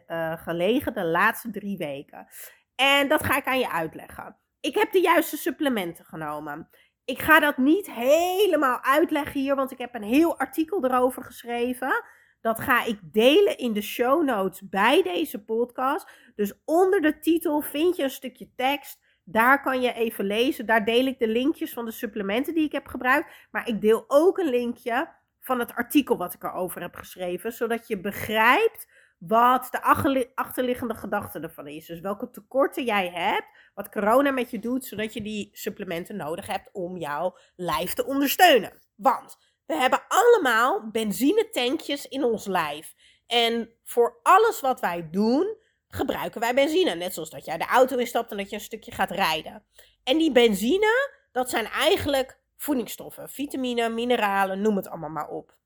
eh, 0.06 0.32
gelegen 0.36 0.94
de 0.94 1.04
laatste 1.04 1.50
drie 1.50 1.76
weken. 1.76 2.26
En 2.74 3.08
dat 3.08 3.24
ga 3.24 3.36
ik 3.36 3.46
aan 3.46 3.58
je 3.58 3.70
uitleggen. 3.70 4.36
Ik 4.60 4.74
heb 4.74 4.92
de 4.92 5.00
juiste 5.00 5.36
supplementen 5.36 6.04
genomen. 6.04 6.68
Ik 7.04 7.22
ga 7.22 7.40
dat 7.40 7.56
niet 7.56 7.90
helemaal 7.90 8.82
uitleggen 8.82 9.40
hier, 9.40 9.54
want 9.54 9.70
ik 9.70 9.78
heb 9.78 9.94
een 9.94 10.02
heel 10.02 10.38
artikel 10.38 10.84
erover 10.84 11.24
geschreven. 11.24 12.04
Dat 12.40 12.60
ga 12.60 12.84
ik 12.84 12.98
delen 13.02 13.58
in 13.58 13.72
de 13.72 13.82
show 13.82 14.24
notes 14.24 14.68
bij 14.68 15.02
deze 15.02 15.44
podcast. 15.44 16.10
Dus 16.34 16.62
onder 16.64 17.00
de 17.00 17.18
titel 17.18 17.60
vind 17.60 17.96
je 17.96 18.02
een 18.02 18.10
stukje 18.10 18.54
tekst. 18.56 19.00
Daar 19.24 19.62
kan 19.62 19.80
je 19.80 19.92
even 19.92 20.24
lezen. 20.24 20.66
Daar 20.66 20.84
deel 20.84 21.06
ik 21.06 21.18
de 21.18 21.28
linkjes 21.28 21.72
van 21.72 21.84
de 21.84 21.90
supplementen 21.90 22.54
die 22.54 22.64
ik 22.64 22.72
heb 22.72 22.86
gebruikt. 22.86 23.32
Maar 23.50 23.68
ik 23.68 23.80
deel 23.80 24.04
ook 24.08 24.38
een 24.38 24.50
linkje 24.50 25.08
van 25.40 25.58
het 25.58 25.74
artikel 25.74 26.16
wat 26.16 26.34
ik 26.34 26.42
erover 26.42 26.80
heb 26.80 26.94
geschreven. 26.94 27.52
Zodat 27.52 27.88
je 27.88 28.00
begrijpt 28.00 28.86
wat 29.18 29.68
de 29.70 29.82
achterliggende 30.34 30.94
gedachte 30.94 31.40
ervan 31.40 31.66
is. 31.66 31.86
Dus 31.86 32.00
welke 32.00 32.30
tekorten 32.30 32.84
jij 32.84 33.10
hebt, 33.10 33.46
wat 33.74 33.88
corona 33.88 34.30
met 34.30 34.50
je 34.50 34.58
doet, 34.58 34.84
zodat 34.84 35.12
je 35.12 35.22
die 35.22 35.50
supplementen 35.52 36.16
nodig 36.16 36.46
hebt 36.46 36.68
om 36.72 36.96
jouw 36.96 37.38
lijf 37.56 37.92
te 37.94 38.06
ondersteunen. 38.06 38.72
Want 38.96 39.36
we 39.66 39.74
hebben 39.74 40.02
allemaal 40.08 40.90
benzinetankjes 40.90 42.08
in 42.08 42.24
ons 42.24 42.46
lijf. 42.46 42.94
En 43.26 43.70
voor 43.84 44.20
alles 44.22 44.60
wat 44.60 44.80
wij 44.80 45.08
doen, 45.10 45.56
gebruiken 45.94 46.40
wij 46.40 46.54
benzine. 46.54 46.94
Net 46.94 47.14
zoals 47.14 47.30
dat 47.30 47.44
jij 47.44 47.58
de 47.58 47.66
auto 47.66 47.96
instapt 47.96 48.30
en 48.30 48.36
dat 48.36 48.50
je 48.50 48.56
een 48.56 48.62
stukje 48.62 48.92
gaat 48.92 49.10
rijden. 49.10 49.64
En 50.04 50.18
die 50.18 50.32
benzine, 50.32 51.10
dat 51.32 51.50
zijn 51.50 51.66
eigenlijk 51.66 52.38
voedingsstoffen, 52.56 53.28
vitamine, 53.28 53.88
mineralen, 53.88 54.60
noem 54.60 54.76
het 54.76 54.88
allemaal 54.88 55.10
maar 55.10 55.28
op. 55.28 55.56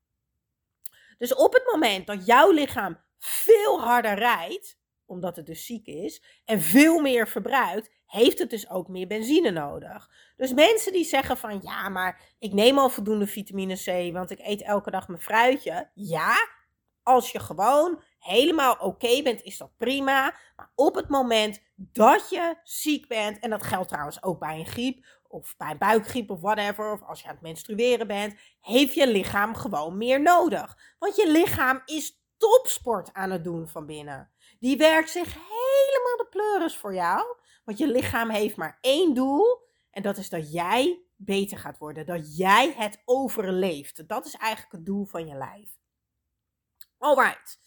Dus 1.18 1.34
op 1.34 1.52
het 1.52 1.70
moment 1.72 2.06
dat 2.06 2.26
jouw 2.26 2.50
lichaam 2.50 3.00
veel 3.18 3.80
harder 3.80 4.14
rijdt, 4.14 4.78
omdat 5.06 5.36
het 5.36 5.46
dus 5.46 5.66
ziek 5.66 5.86
is, 5.86 6.22
en 6.44 6.60
veel 6.60 7.00
meer 7.00 7.28
verbruikt, 7.28 7.90
heeft 8.06 8.38
het 8.38 8.50
dus 8.50 8.70
ook 8.70 8.88
meer 8.88 9.06
benzine 9.06 9.50
nodig. 9.50 10.10
Dus 10.36 10.52
mensen 10.52 10.92
die 10.92 11.04
zeggen 11.04 11.36
van 11.36 11.60
ja, 11.62 11.88
maar 11.88 12.34
ik 12.38 12.52
neem 12.52 12.78
al 12.78 12.88
voldoende 12.88 13.26
vitamine 13.26 13.74
C, 13.74 14.12
want 14.12 14.30
ik 14.30 14.38
eet 14.38 14.62
elke 14.62 14.90
dag 14.90 15.08
mijn 15.08 15.22
fruitje. 15.22 15.90
Ja, 15.94 16.34
als 17.02 17.32
je 17.32 17.38
gewoon 17.38 18.02
helemaal 18.26 18.74
oké 18.74 19.22
bent, 19.22 19.42
is 19.42 19.56
dat 19.56 19.76
prima. 19.76 20.34
Maar 20.56 20.72
op 20.74 20.94
het 20.94 21.08
moment 21.08 21.62
dat 21.76 22.30
je 22.30 22.56
ziek 22.62 23.08
bent, 23.08 23.38
en 23.38 23.50
dat 23.50 23.62
geldt 23.62 23.88
trouwens 23.88 24.22
ook 24.22 24.38
bij 24.38 24.58
een 24.58 24.66
griep, 24.66 25.04
of 25.28 25.54
bij 25.56 25.70
een 25.70 25.78
buikgriep 25.78 26.30
of 26.30 26.40
whatever, 26.40 26.92
of 26.92 27.02
als 27.02 27.20
je 27.20 27.26
aan 27.28 27.34
het 27.34 27.42
menstrueren 27.42 28.06
bent, 28.06 28.34
heeft 28.60 28.94
je 28.94 29.08
lichaam 29.08 29.54
gewoon 29.54 29.96
meer 29.96 30.22
nodig. 30.22 30.94
Want 30.98 31.16
je 31.16 31.30
lichaam 31.30 31.82
is 31.84 32.24
topsport 32.36 33.12
aan 33.12 33.30
het 33.30 33.44
doen 33.44 33.68
van 33.68 33.86
binnen. 33.86 34.30
Die 34.58 34.76
werkt 34.76 35.10
zich 35.10 35.34
helemaal 35.34 36.16
de 36.16 36.26
pleuris 36.30 36.76
voor 36.76 36.94
jou. 36.94 37.36
Want 37.64 37.78
je 37.78 37.86
lichaam 37.86 38.30
heeft 38.30 38.56
maar 38.56 38.78
één 38.80 39.14
doel. 39.14 39.64
En 39.90 40.02
dat 40.02 40.16
is 40.16 40.28
dat 40.28 40.52
jij 40.52 41.02
beter 41.16 41.58
gaat 41.58 41.78
worden. 41.78 42.06
Dat 42.06 42.36
jij 42.36 42.74
het 42.76 43.02
overleeft. 43.04 44.08
Dat 44.08 44.26
is 44.26 44.34
eigenlijk 44.34 44.72
het 44.72 44.86
doel 44.86 45.04
van 45.04 45.26
je 45.26 45.34
lijf. 45.34 45.78
Alright. 46.98 47.64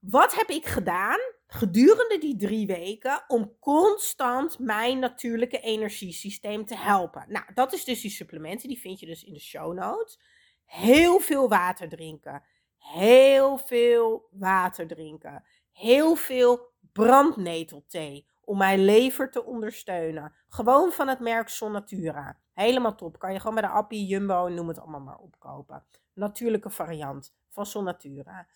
Wat 0.00 0.34
heb 0.34 0.48
ik 0.48 0.66
gedaan 0.66 1.18
gedurende 1.46 2.18
die 2.18 2.36
drie 2.36 2.66
weken 2.66 3.24
om 3.26 3.56
constant 3.58 4.58
mijn 4.58 4.98
natuurlijke 4.98 5.60
energiesysteem 5.60 6.66
te 6.66 6.76
helpen? 6.76 7.24
Nou, 7.28 7.44
dat 7.54 7.72
is 7.72 7.84
dus 7.84 8.00
die 8.00 8.10
supplementen. 8.10 8.68
Die 8.68 8.80
vind 8.80 9.00
je 9.00 9.06
dus 9.06 9.24
in 9.24 9.32
de 9.32 9.40
show 9.40 9.74
notes. 9.74 10.20
Heel 10.64 11.18
veel 11.18 11.48
water 11.48 11.88
drinken. 11.88 12.42
Heel 12.78 13.58
veel 13.58 14.28
water 14.30 14.86
drinken. 14.86 15.44
Heel 15.72 16.14
veel 16.14 16.72
brandnetelthee 16.92 18.26
om 18.40 18.58
mijn 18.58 18.84
lever 18.84 19.30
te 19.30 19.44
ondersteunen. 19.44 20.34
Gewoon 20.48 20.92
van 20.92 21.08
het 21.08 21.20
merk 21.20 21.48
Sonnatura. 21.48 22.38
Helemaal 22.52 22.94
top. 22.94 23.18
Kan 23.18 23.32
je 23.32 23.38
gewoon 23.38 23.54
bij 23.54 23.62
de 23.62 23.68
Appie, 23.68 24.06
Jumbo, 24.06 24.48
noem 24.48 24.68
het 24.68 24.78
allemaal 24.78 25.00
maar 25.00 25.18
opkopen. 25.18 25.84
Natuurlijke 26.12 26.70
variant 26.70 27.34
van 27.48 27.66
Sonnatura. 27.66 28.46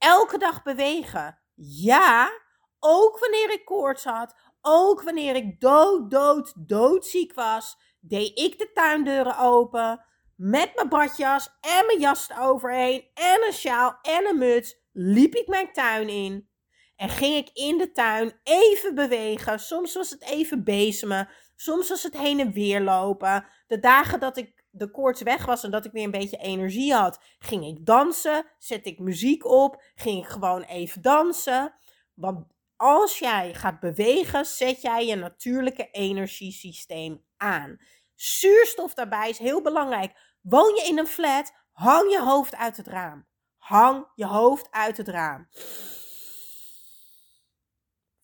Elke 0.00 0.38
dag 0.38 0.62
bewegen. 0.62 1.38
Ja, 1.54 2.30
ook 2.78 3.18
wanneer 3.18 3.52
ik 3.52 3.64
koorts 3.64 4.04
had. 4.04 4.34
Ook 4.60 5.02
wanneer 5.02 5.34
ik 5.34 5.60
dood, 5.60 6.10
dood, 6.10 6.52
doodziek 6.68 7.34
was. 7.34 7.76
Deed 8.00 8.38
ik 8.38 8.58
de 8.58 8.72
tuindeuren 8.72 9.38
open. 9.38 10.04
Met 10.36 10.74
mijn 10.74 10.88
badjas 10.88 11.50
en 11.60 11.86
mijn 11.86 12.00
jas 12.00 12.28
eroverheen. 12.30 13.10
En 13.14 13.44
een 13.46 13.52
sjaal 13.52 13.98
en 14.02 14.26
een 14.26 14.38
muts. 14.38 14.76
Liep 14.92 15.34
ik 15.34 15.48
mijn 15.48 15.72
tuin 15.72 16.08
in. 16.08 16.48
En 16.96 17.08
ging 17.08 17.36
ik 17.36 17.50
in 17.52 17.78
de 17.78 17.92
tuin 17.92 18.40
even 18.42 18.94
bewegen. 18.94 19.58
Soms 19.58 19.94
was 19.94 20.10
het 20.10 20.22
even 20.22 20.64
bezemen. 20.64 21.28
Soms 21.56 21.88
was 21.88 22.02
het 22.02 22.16
heen 22.16 22.40
en 22.40 22.52
weer 22.52 22.80
lopen. 22.80 23.46
De 23.66 23.78
dagen 23.78 24.20
dat 24.20 24.36
ik 24.36 24.59
de 24.70 24.90
koorts 24.90 25.22
weg 25.22 25.46
was 25.46 25.64
en 25.64 25.70
dat 25.70 25.84
ik 25.84 25.92
weer 25.92 26.04
een 26.04 26.10
beetje 26.10 26.36
energie 26.36 26.94
had, 26.94 27.20
ging 27.38 27.64
ik 27.64 27.86
dansen. 27.86 28.46
Zet 28.58 28.86
ik 28.86 28.98
muziek 28.98 29.44
op. 29.44 29.82
Ging 29.94 30.24
ik 30.24 30.30
gewoon 30.30 30.62
even 30.62 31.02
dansen. 31.02 31.74
Want 32.14 32.46
als 32.76 33.18
jij 33.18 33.54
gaat 33.54 33.80
bewegen, 33.80 34.44
zet 34.44 34.82
jij 34.82 35.06
je 35.06 35.14
natuurlijke 35.14 35.90
energiesysteem 35.90 37.24
aan. 37.36 37.78
Zuurstof 38.14 38.94
daarbij 38.94 39.28
is 39.28 39.38
heel 39.38 39.62
belangrijk. 39.62 40.36
Woon 40.40 40.74
je 40.74 40.86
in 40.88 40.98
een 40.98 41.06
flat, 41.06 41.52
hang 41.72 42.10
je 42.10 42.20
hoofd 42.20 42.54
uit 42.54 42.76
het 42.76 42.86
raam. 42.86 43.28
Hang 43.56 44.06
je 44.14 44.26
hoofd 44.26 44.70
uit 44.70 44.96
het 44.96 45.08
raam 45.08 45.48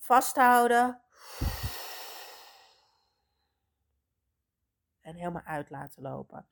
vasthouden. 0.07 1.01
En 5.07 5.15
helemaal 5.15 5.43
uit 5.45 5.71
laten 5.71 6.03
lopen. 6.03 6.47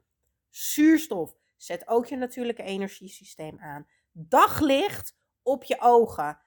Zuurstof. 0.51 1.35
Zet 1.57 1.89
ook 1.89 2.07
je 2.07 2.17
natuurlijke 2.17 2.63
energiesysteem 2.63 3.61
aan. 3.61 3.87
Daglicht 4.13 5.19
op 5.43 5.65
je 5.65 5.81
ogen. 5.81 6.39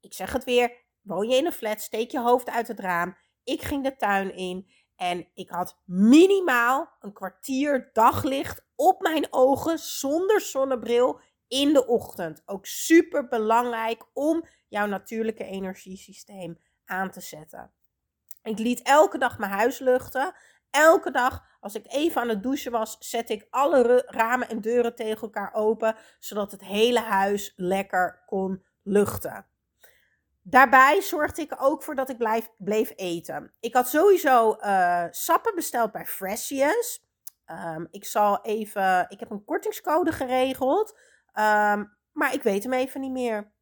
Ik 0.00 0.14
zeg 0.14 0.32
het 0.32 0.44
weer. 0.44 0.80
Woon 1.00 1.28
je 1.28 1.36
in 1.36 1.46
een 1.46 1.52
flat, 1.52 1.80
steek 1.80 2.10
je 2.10 2.20
hoofd 2.20 2.48
uit 2.50 2.68
het 2.68 2.80
raam. 2.80 3.16
Ik 3.44 3.62
ging 3.62 3.84
de 3.84 3.96
tuin 3.96 4.34
in 4.34 4.70
en 4.96 5.28
ik 5.34 5.50
had 5.50 5.80
minimaal 5.84 6.96
een 7.00 7.12
kwartier 7.12 7.90
daglicht 7.92 8.66
op 8.74 9.00
mijn 9.00 9.26
ogen 9.30 9.78
zonder 9.78 10.40
zonnebril 10.40 11.20
in 11.48 11.72
de 11.72 11.86
ochtend. 11.86 12.42
Ook 12.46 12.66
super 12.66 13.28
belangrijk 13.28 14.04
om 14.12 14.44
jouw 14.68 14.86
natuurlijke 14.86 15.44
energiesysteem 15.44 16.58
aan 16.84 17.10
te 17.10 17.20
zetten. 17.20 17.72
Ik 18.42 18.58
liet 18.58 18.82
elke 18.82 19.18
dag 19.18 19.38
mijn 19.38 19.52
huis 19.52 19.78
luchten. 19.78 20.34
Elke 20.72 21.10
dag, 21.10 21.44
als 21.60 21.74
ik 21.74 21.84
even 21.88 22.20
aan 22.20 22.28
het 22.28 22.42
douchen 22.42 22.72
was, 22.72 22.96
zette 22.98 23.32
ik 23.32 23.46
alle 23.50 24.04
ramen 24.06 24.48
en 24.48 24.60
deuren 24.60 24.94
tegen 24.94 25.22
elkaar 25.22 25.54
open, 25.54 25.96
zodat 26.18 26.52
het 26.52 26.64
hele 26.64 27.00
huis 27.00 27.52
lekker 27.56 28.22
kon 28.26 28.64
luchten. 28.82 29.46
Daarbij 30.42 31.00
zorgde 31.00 31.42
ik 31.42 31.54
ook 31.58 31.82
voor 31.82 31.94
dat 31.94 32.08
ik 32.08 32.18
blijf, 32.18 32.50
bleef 32.58 32.92
eten. 32.96 33.52
Ik 33.60 33.74
had 33.74 33.88
sowieso 33.88 34.56
uh, 34.60 35.04
sappen 35.10 35.54
besteld 35.54 35.92
bij 35.92 36.06
Freshus. 36.06 37.04
Um, 37.46 37.88
ik 37.90 38.04
zal 38.04 38.42
even. 38.42 39.06
Ik 39.08 39.20
heb 39.20 39.30
een 39.30 39.44
kortingscode 39.44 40.12
geregeld. 40.12 40.98
Um, 41.34 41.96
maar 42.12 42.34
ik 42.34 42.42
weet 42.42 42.62
hem 42.62 42.72
even 42.72 43.00
niet 43.00 43.10
meer. 43.12 43.52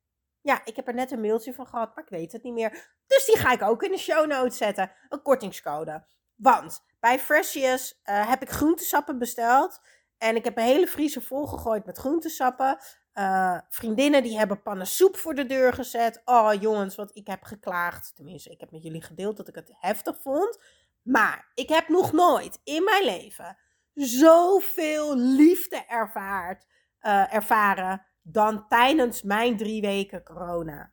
Ja, 0.40 0.60
ik 0.64 0.76
heb 0.76 0.88
er 0.88 0.94
net 0.94 1.10
een 1.10 1.20
mailtje 1.20 1.54
van 1.54 1.66
gehad, 1.66 1.94
maar 1.94 2.04
ik 2.04 2.10
weet 2.10 2.32
het 2.32 2.42
niet 2.42 2.54
meer. 2.54 2.94
Dus 3.06 3.26
die 3.26 3.36
ga 3.36 3.52
ik 3.52 3.62
ook 3.62 3.82
in 3.82 3.90
de 3.90 3.98
show 3.98 4.26
notes 4.26 4.56
zetten. 4.56 4.92
Een 5.08 5.22
kortingscode. 5.22 6.04
Want 6.34 6.84
bij 7.00 7.18
Freshus 7.18 8.00
uh, 8.04 8.28
heb 8.28 8.42
ik 8.42 8.50
groentesappen 8.50 9.18
besteld. 9.18 9.80
En 10.18 10.36
ik 10.36 10.44
heb 10.44 10.56
een 10.56 10.64
hele 10.64 10.86
vriezer 10.86 11.22
volgegooid 11.22 11.86
met 11.86 11.98
groentesappen. 11.98 12.78
Uh, 13.14 13.58
vriendinnen 13.68 14.22
die 14.22 14.38
hebben 14.38 14.62
pannen 14.62 14.86
soep 14.86 15.16
voor 15.16 15.34
de 15.34 15.46
deur 15.46 15.72
gezet. 15.72 16.22
Oh 16.24 16.52
jongens, 16.60 16.96
wat 16.96 17.16
ik 17.16 17.26
heb 17.26 17.42
geklaagd. 17.42 18.12
Tenminste, 18.14 18.50
ik 18.50 18.60
heb 18.60 18.70
met 18.70 18.82
jullie 18.82 19.02
gedeeld 19.02 19.36
dat 19.36 19.48
ik 19.48 19.54
het 19.54 19.72
heftig 19.78 20.20
vond. 20.20 20.58
Maar 21.02 21.50
ik 21.54 21.68
heb 21.68 21.88
nog 21.88 22.12
nooit 22.12 22.60
in 22.64 22.84
mijn 22.84 23.04
leven 23.04 23.56
zoveel 23.94 25.16
liefde 25.16 25.84
ervaard, 25.88 26.66
uh, 27.02 27.34
ervaren 27.34 28.06
dan 28.22 28.68
tijdens 28.68 29.22
mijn 29.22 29.56
drie 29.56 29.80
weken 29.80 30.22
corona. 30.22 30.92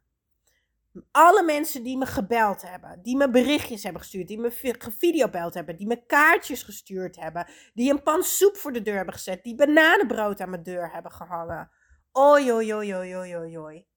Alle 1.11 1.43
mensen 1.43 1.83
die 1.83 1.97
me 1.97 2.05
gebeld 2.05 2.61
hebben, 2.61 3.01
die 3.01 3.17
me 3.17 3.29
berichtjes 3.29 3.83
hebben 3.83 4.01
gestuurd, 4.01 4.27
die 4.27 4.39
me 4.39 4.51
gevideobeld 4.79 5.53
hebben, 5.53 5.75
die 5.77 5.87
me 5.87 6.05
kaartjes 6.05 6.63
gestuurd 6.63 7.15
hebben, 7.15 7.49
die 7.73 7.91
een 7.91 8.03
pan 8.03 8.23
soep 8.23 8.57
voor 8.57 8.73
de 8.73 8.81
deur 8.81 8.95
hebben 8.95 9.13
gezet, 9.13 9.43
die 9.43 9.55
bananenbrood 9.55 10.41
aan 10.41 10.49
mijn 10.49 10.63
deur 10.63 10.91
hebben 10.93 11.11
gehangen. 11.11 11.71
Oi, 12.11 12.51
oi, 12.51 12.73
oi, 12.73 12.95
oi, 12.95 13.35
oi, 13.35 13.57
oi. 13.57 13.87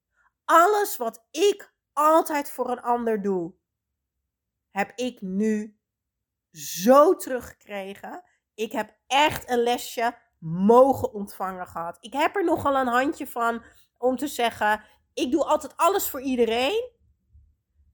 Alles 0.44 0.96
wat 0.96 1.26
ik 1.30 1.74
altijd 1.92 2.50
voor 2.50 2.70
een 2.70 2.82
ander 2.82 3.22
doe, 3.22 3.54
heb 4.70 4.92
ik 4.94 5.20
nu 5.20 5.78
zo 6.52 7.16
teruggekregen. 7.16 8.22
Ik 8.54 8.72
heb 8.72 8.98
echt 9.06 9.50
een 9.50 9.62
lesje 9.62 10.16
mogen 10.38 11.12
ontvangen 11.12 11.66
gehad. 11.66 11.96
Ik 12.00 12.12
heb 12.12 12.36
er 12.36 12.44
nogal 12.44 12.76
een 12.76 12.86
handje 12.86 13.26
van 13.26 13.62
om 13.98 14.16
te 14.16 14.26
zeggen: 14.26 14.82
ik 15.14 15.30
doe 15.30 15.44
altijd 15.44 15.76
alles 15.76 16.08
voor 16.08 16.20
iedereen. 16.20 16.98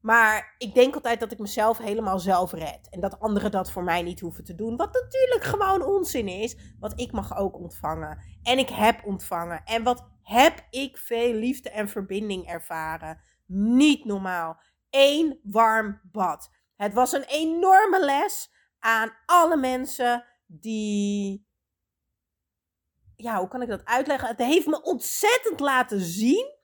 Maar 0.01 0.55
ik 0.59 0.75
denk 0.75 0.95
altijd 0.95 1.21
dat 1.21 1.33
ik 1.33 1.39
mezelf 1.39 1.79
helemaal 1.79 2.19
zelf 2.19 2.53
red. 2.53 2.89
En 2.91 3.01
dat 3.01 3.21
anderen 3.21 3.51
dat 3.51 3.71
voor 3.71 3.85
mij 3.85 4.03
niet 4.03 4.21
hoeven 4.21 4.45
te 4.45 4.55
doen. 4.55 4.77
Wat 4.77 4.93
natuurlijk 4.93 5.45
gewoon 5.45 5.85
onzin 5.85 6.29
is. 6.29 6.57
Want 6.79 7.01
ik 7.01 7.13
mag 7.13 7.37
ook 7.37 7.59
ontvangen. 7.59 8.19
En 8.43 8.59
ik 8.59 8.69
heb 8.69 9.05
ontvangen. 9.05 9.63
En 9.65 9.83
wat 9.83 10.09
heb 10.23 10.67
ik 10.71 10.99
veel 10.99 11.33
liefde 11.33 11.71
en 11.71 11.89
verbinding 11.89 12.47
ervaren. 12.47 13.21
Niet 13.47 14.05
normaal. 14.05 14.61
Eén 14.91 15.41
warm 15.43 16.01
bad. 16.03 16.51
Het 16.77 16.95
was 16.95 17.13
een 17.13 17.25
enorme 17.25 18.05
les 18.05 18.51
aan 18.79 19.13
alle 19.27 19.57
mensen 19.57 20.25
die. 20.47 21.47
Ja, 23.17 23.39
hoe 23.39 23.49
kan 23.49 23.63
ik 23.63 23.69
dat 23.69 23.85
uitleggen? 23.85 24.29
Het 24.29 24.39
heeft 24.39 24.67
me 24.67 24.83
ontzettend 24.83 25.61
laten 25.61 26.01
zien. 26.01 26.56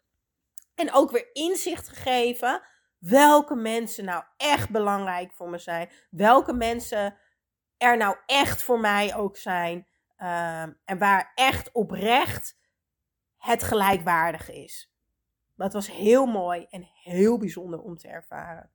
En 0.82 0.92
ook 0.92 1.10
weer 1.10 1.28
inzicht 1.32 1.88
gegeven 1.88 2.62
welke 2.98 3.54
mensen 3.54 4.04
nou 4.04 4.24
echt 4.36 4.70
belangrijk 4.70 5.32
voor 5.32 5.50
me 5.50 5.58
zijn. 5.58 5.88
Welke 6.10 6.52
mensen 6.52 7.16
er 7.76 7.96
nou 7.96 8.16
echt 8.26 8.62
voor 8.62 8.80
mij 8.80 9.16
ook 9.16 9.36
zijn. 9.36 9.76
Um, 9.76 10.80
en 10.84 10.98
waar 10.98 11.32
echt 11.34 11.72
oprecht 11.72 12.58
het 13.38 13.62
gelijkwaardig 13.62 14.50
is. 14.50 14.92
Dat 15.56 15.72
was 15.72 15.90
heel 15.90 16.26
mooi 16.26 16.66
en 16.70 16.88
heel 17.02 17.38
bijzonder 17.38 17.80
om 17.80 17.96
te 17.96 18.08
ervaren. 18.08 18.70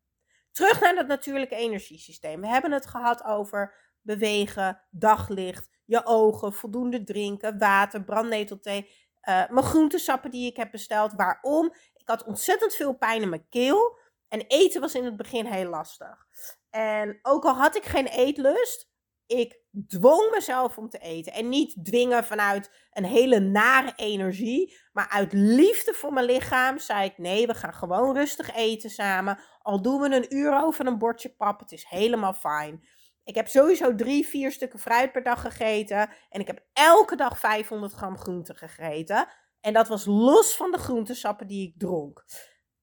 Terug 0.51 0.79
naar 0.81 0.95
het 0.95 1.07
natuurlijke 1.07 1.55
energiesysteem. 1.55 2.41
We 2.41 2.47
hebben 2.47 2.71
het 2.71 2.87
gehad 2.87 3.23
over 3.23 3.73
bewegen, 4.01 4.81
daglicht, 4.89 5.69
je 5.85 6.05
ogen, 6.05 6.53
voldoende 6.53 7.03
drinken, 7.03 7.57
water, 7.57 8.03
brandnetelthee, 8.03 8.89
uh, 9.29 9.49
mijn 9.49 9.65
groentesappen 9.65 10.31
die 10.31 10.49
ik 10.49 10.57
heb 10.57 10.71
besteld. 10.71 11.13
Waarom? 11.13 11.73
Ik 11.93 12.07
had 12.07 12.23
ontzettend 12.23 12.73
veel 12.73 12.93
pijn 12.97 13.21
in 13.21 13.29
mijn 13.29 13.49
keel. 13.49 13.99
En 14.27 14.41
eten 14.47 14.81
was 14.81 14.95
in 14.95 15.05
het 15.05 15.17
begin 15.17 15.45
heel 15.45 15.69
lastig. 15.69 16.25
En 16.69 17.19
ook 17.21 17.45
al 17.45 17.53
had 17.53 17.75
ik 17.75 17.85
geen 17.85 18.07
eetlust, 18.07 18.89
ik 19.25 19.59
dwong 19.87 20.31
mezelf 20.31 20.77
om 20.77 20.89
te 20.89 20.97
eten. 20.97 21.33
En 21.33 21.49
niet 21.49 21.85
dwingen 21.85 22.23
vanuit 22.23 22.71
een 22.91 23.05
hele 23.05 23.39
nare 23.39 23.93
energie, 23.95 24.77
maar 24.91 25.09
uit 25.09 25.33
liefde 25.33 25.93
voor 25.93 26.13
mijn 26.13 26.25
lichaam 26.25 26.79
zei 26.79 27.05
ik: 27.05 27.17
nee, 27.17 27.47
we 27.47 27.53
gaan 27.53 27.73
gewoon 27.73 28.15
rustig 28.15 28.55
eten 28.55 28.89
samen. 28.89 29.39
Al 29.61 29.81
doen 29.81 30.01
we 30.01 30.15
een 30.15 30.35
uur 30.35 30.63
over 30.63 30.87
een 30.87 30.97
bordje 30.97 31.29
pap, 31.29 31.59
het 31.59 31.71
is 31.71 31.85
helemaal 31.89 32.33
fijn. 32.33 32.87
Ik 33.27 33.35
heb 33.35 33.47
sowieso 33.47 33.95
drie, 33.95 34.27
vier 34.27 34.51
stukken 34.51 34.79
fruit 34.79 35.11
per 35.11 35.23
dag 35.23 35.41
gegeten. 35.41 36.09
En 36.29 36.39
ik 36.39 36.47
heb 36.47 36.65
elke 36.73 37.15
dag 37.15 37.39
500 37.39 37.93
gram 37.93 38.17
groente 38.17 38.55
gegeten. 38.55 39.27
En 39.61 39.73
dat 39.73 39.87
was 39.87 40.05
los 40.05 40.55
van 40.55 40.71
de 40.71 40.77
groentesappen 40.77 41.47
die 41.47 41.67
ik 41.67 41.79
dronk. 41.79 42.25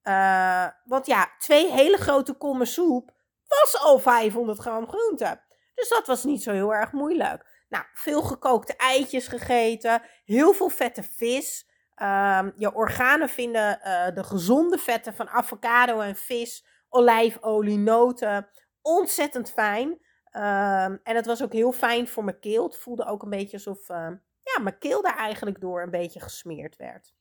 Uh, 0.03 0.67
want 0.85 1.07
ja, 1.07 1.35
twee 1.39 1.71
hele 1.71 1.97
grote 1.97 2.33
kommen 2.33 2.67
soep 2.67 3.13
was 3.47 3.81
al 3.83 3.99
500 3.99 4.59
gram 4.59 4.89
groente. 4.89 5.41
Dus 5.75 5.89
dat 5.89 6.07
was 6.07 6.25
niet 6.25 6.43
zo 6.43 6.53
heel 6.53 6.75
erg 6.75 6.93
moeilijk. 6.93 7.65
Nou, 7.69 7.85
veel 7.93 8.23
gekookte 8.23 8.77
eitjes 8.77 9.27
gegeten, 9.27 10.03
heel 10.25 10.53
veel 10.53 10.69
vette 10.69 11.03
vis. 11.03 11.69
Um, 12.03 12.53
je 12.57 12.75
organen 12.75 13.29
vinden 13.29 13.79
uh, 13.79 14.15
de 14.15 14.25
gezonde 14.25 14.79
vetten 14.79 15.15
van 15.15 15.29
avocado 15.29 16.01
en 16.01 16.17
vis, 16.17 16.67
olijfolie, 16.89 17.79
noten 17.79 18.49
ontzettend 18.83 19.53
fijn. 19.53 20.03
Um, 20.37 21.01
en 21.03 21.17
het 21.17 21.27
was 21.27 21.43
ook 21.43 21.53
heel 21.53 21.73
fijn 21.73 22.09
voor 22.09 22.25
mijn 22.25 22.39
keel. 22.39 22.65
Het 22.65 22.77
voelde 22.77 23.05
ook 23.05 23.23
een 23.23 23.31
beetje 23.31 23.57
alsof 23.57 23.89
uh, 23.89 24.11
ja, 24.43 24.63
mijn 24.63 24.79
keel 24.79 25.03
daar 25.03 25.17
eigenlijk 25.17 25.61
door 25.61 25.83
een 25.83 25.91
beetje 25.91 26.21
gesmeerd 26.21 26.77
werd. 26.77 27.15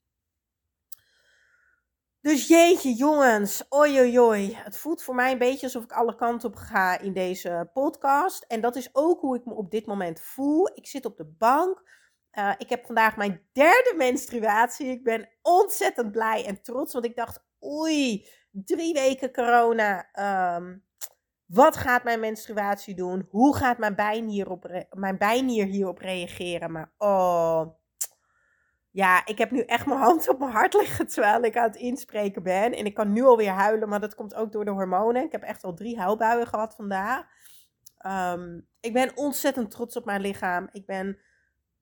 Dus 2.21 2.47
jeetje 2.47 2.93
jongens, 2.93 3.65
oi 3.69 3.99
oi 3.99 4.19
oi. 4.19 4.55
Het 4.55 4.77
voelt 4.77 5.03
voor 5.03 5.15
mij 5.15 5.31
een 5.31 5.37
beetje 5.37 5.65
alsof 5.65 5.83
ik 5.83 5.91
alle 5.91 6.15
kanten 6.15 6.49
op 6.49 6.55
ga 6.55 6.99
in 6.99 7.13
deze 7.13 7.69
podcast. 7.73 8.45
En 8.47 8.61
dat 8.61 8.75
is 8.75 8.89
ook 8.93 9.21
hoe 9.21 9.35
ik 9.35 9.45
me 9.45 9.53
op 9.53 9.71
dit 9.71 9.85
moment 9.85 10.19
voel. 10.19 10.69
Ik 10.73 10.87
zit 10.87 11.05
op 11.05 11.17
de 11.17 11.25
bank. 11.25 11.91
Uh, 12.33 12.53
ik 12.57 12.69
heb 12.69 12.85
vandaag 12.85 13.17
mijn 13.17 13.41
derde 13.51 13.93
menstruatie. 13.97 14.87
Ik 14.87 15.03
ben 15.03 15.29
ontzettend 15.41 16.11
blij 16.11 16.45
en 16.45 16.61
trots. 16.61 16.93
Want 16.93 17.05
ik 17.05 17.15
dacht, 17.15 17.45
oei, 17.63 18.27
drie 18.51 18.93
weken 18.93 19.33
corona. 19.33 20.09
Um, 20.55 20.83
wat 21.53 21.77
gaat 21.77 22.03
mijn 22.03 22.19
menstruatie 22.19 22.95
doen? 22.95 23.27
Hoe 23.29 23.55
gaat 23.55 23.77
mijn 23.77 23.95
bijnier, 23.95 24.49
op 24.49 24.85
mijn 24.91 25.17
bijnier 25.17 25.65
hierop 25.65 25.97
reageren? 25.97 26.71
Maar 26.71 26.91
oh, 26.97 27.65
ja, 28.91 29.25
ik 29.25 29.37
heb 29.37 29.51
nu 29.51 29.59
echt 29.59 29.85
mijn 29.85 29.99
hand 29.99 30.29
op 30.29 30.39
mijn 30.39 30.51
hart 30.51 30.73
liggen 30.73 31.07
terwijl 31.07 31.43
ik 31.43 31.57
aan 31.57 31.67
het 31.67 31.75
inspreken 31.75 32.43
ben. 32.43 32.73
En 32.73 32.85
ik 32.85 32.93
kan 32.93 33.13
nu 33.13 33.23
alweer 33.23 33.51
huilen, 33.51 33.89
maar 33.89 33.99
dat 33.99 34.15
komt 34.15 34.35
ook 34.35 34.51
door 34.51 34.65
de 34.65 34.71
hormonen. 34.71 35.23
Ik 35.23 35.31
heb 35.31 35.43
echt 35.43 35.63
al 35.63 35.73
drie 35.73 35.99
huilbuien 35.99 36.47
gehad 36.47 36.75
vandaag. 36.75 37.25
Um, 38.05 38.67
ik 38.79 38.93
ben 38.93 39.17
ontzettend 39.17 39.71
trots 39.71 39.95
op 39.95 40.05
mijn 40.05 40.21
lichaam. 40.21 40.69
Ik 40.71 40.85
ben 40.85 41.19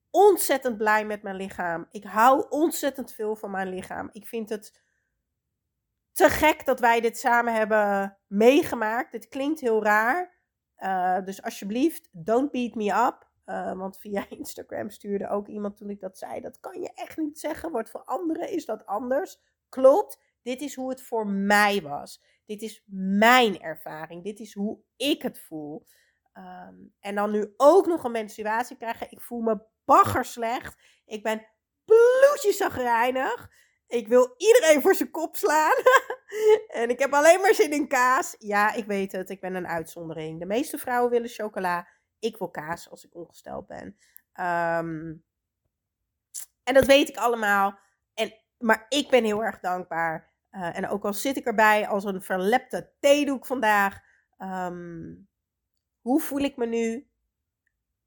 ontzettend 0.09 0.77
blij 0.77 1.05
met 1.05 1.23
mijn 1.23 1.35
lichaam. 1.35 1.87
Ik 1.91 2.03
hou 2.03 2.45
ontzettend 2.49 3.13
veel 3.13 3.35
van 3.35 3.51
mijn 3.51 3.69
lichaam. 3.69 4.09
Ik 4.11 4.27
vind 4.27 4.49
het 4.49 4.83
te 6.11 6.29
gek 6.29 6.65
dat 6.65 6.79
wij 6.79 7.01
dit 7.01 7.17
samen 7.17 7.53
hebben 7.53 8.17
meegemaakt. 8.31 9.11
Dit 9.11 9.27
klinkt 9.27 9.59
heel 9.59 9.83
raar. 9.83 10.39
Uh, 10.77 11.25
dus 11.25 11.41
alsjeblieft, 11.41 12.09
don't 12.11 12.51
beat 12.51 12.75
me 12.75 13.05
up. 13.07 13.29
Uh, 13.45 13.73
want 13.77 13.97
via 13.97 14.25
Instagram 14.39 14.89
stuurde 14.89 15.29
ook 15.29 15.47
iemand 15.47 15.77
toen 15.77 15.89
ik 15.89 15.99
dat 15.99 16.17
zei. 16.17 16.41
Dat 16.41 16.59
kan 16.59 16.81
je 16.81 16.91
echt 16.93 17.17
niet 17.17 17.39
zeggen. 17.39 17.71
Wordt 17.71 17.89
voor 17.89 18.03
anderen 18.03 18.49
is 18.49 18.65
dat 18.65 18.85
anders. 18.85 19.39
Klopt. 19.69 20.19
Dit 20.41 20.61
is 20.61 20.75
hoe 20.75 20.89
het 20.89 21.01
voor 21.01 21.27
mij 21.27 21.81
was. 21.81 22.23
Dit 22.45 22.61
is 22.61 22.83
mijn 22.91 23.61
ervaring. 23.61 24.23
Dit 24.23 24.39
is 24.39 24.53
hoe 24.53 24.79
ik 24.95 25.21
het 25.21 25.39
voel. 25.39 25.85
Um, 26.33 26.93
en 26.99 27.15
dan 27.15 27.31
nu 27.31 27.53
ook 27.57 27.85
nog 27.85 28.03
een 28.03 28.11
menstruatie 28.11 28.77
krijgen. 28.77 29.11
Ik 29.11 29.21
voel 29.21 29.41
me 29.41 29.61
bagger 29.85 30.25
slecht. 30.25 31.01
Ik 31.05 31.23
ben 31.23 31.47
bloedjesagrijnig. 31.85 33.49
Ik 33.87 34.07
wil 34.07 34.33
iedereen 34.37 34.81
voor 34.81 34.95
zijn 34.95 35.11
kop 35.11 35.35
slaan. 35.35 35.75
en 36.67 36.89
ik 36.89 36.99
heb 36.99 37.13
alleen 37.13 37.41
maar 37.41 37.53
zin 37.53 37.71
in 37.71 37.87
kaas. 37.87 38.35
Ja, 38.39 38.73
ik 38.73 38.85
weet 38.85 39.11
het. 39.11 39.29
Ik 39.29 39.39
ben 39.39 39.55
een 39.55 39.67
uitzondering. 39.67 40.39
De 40.39 40.45
meeste 40.45 40.77
vrouwen 40.77 41.11
willen 41.11 41.29
chocola. 41.29 41.87
Ik 42.19 42.37
wil 42.37 42.49
kaas 42.49 42.89
als 42.89 43.05
ik 43.05 43.15
ongesteld 43.15 43.67
ben. 43.67 43.97
Um, 44.47 45.23
en 46.63 46.73
dat 46.73 46.85
weet 46.85 47.09
ik 47.09 47.17
allemaal. 47.17 47.79
En, 48.13 48.33
maar 48.57 48.85
ik 48.89 49.09
ben 49.09 49.23
heel 49.23 49.43
erg 49.43 49.59
dankbaar. 49.59 50.29
Uh, 50.51 50.77
en 50.77 50.87
ook 50.87 51.05
al 51.05 51.13
zit 51.13 51.37
ik 51.37 51.45
erbij 51.45 51.87
als 51.87 52.03
een 52.03 52.21
verlepte 52.21 52.91
theedoek 52.99 53.45
vandaag. 53.45 53.99
Um, 54.37 55.29
hoe 56.01 56.21
voel 56.21 56.39
ik 56.39 56.57
me 56.57 56.65
nu? 56.65 57.09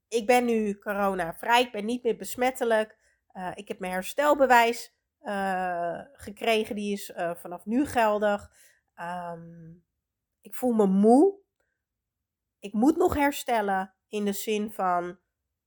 Ik 0.07 0.25
ben 0.25 0.45
nu 0.45 0.79
corona-vrij, 0.79 1.61
ik 1.61 1.71
ben 1.71 1.85
niet 1.85 2.03
meer 2.03 2.15
besmettelijk. 2.15 2.97
Uh, 3.33 3.51
ik 3.53 3.67
heb 3.67 3.79
mijn 3.79 3.91
herstelbewijs 3.91 4.94
uh, 5.25 5.99
gekregen, 6.13 6.75
die 6.75 6.93
is 6.93 7.09
uh, 7.09 7.35
vanaf 7.35 7.65
nu 7.65 7.85
geldig. 7.85 8.51
Um, 9.01 9.83
ik 10.41 10.55
voel 10.55 10.73
me 10.73 10.85
moe. 10.85 11.35
Ik 12.59 12.73
moet 12.73 12.97
nog 12.97 13.13
herstellen 13.13 13.93
in 14.07 14.25
de 14.25 14.33
zin 14.33 14.71
van 14.71 15.19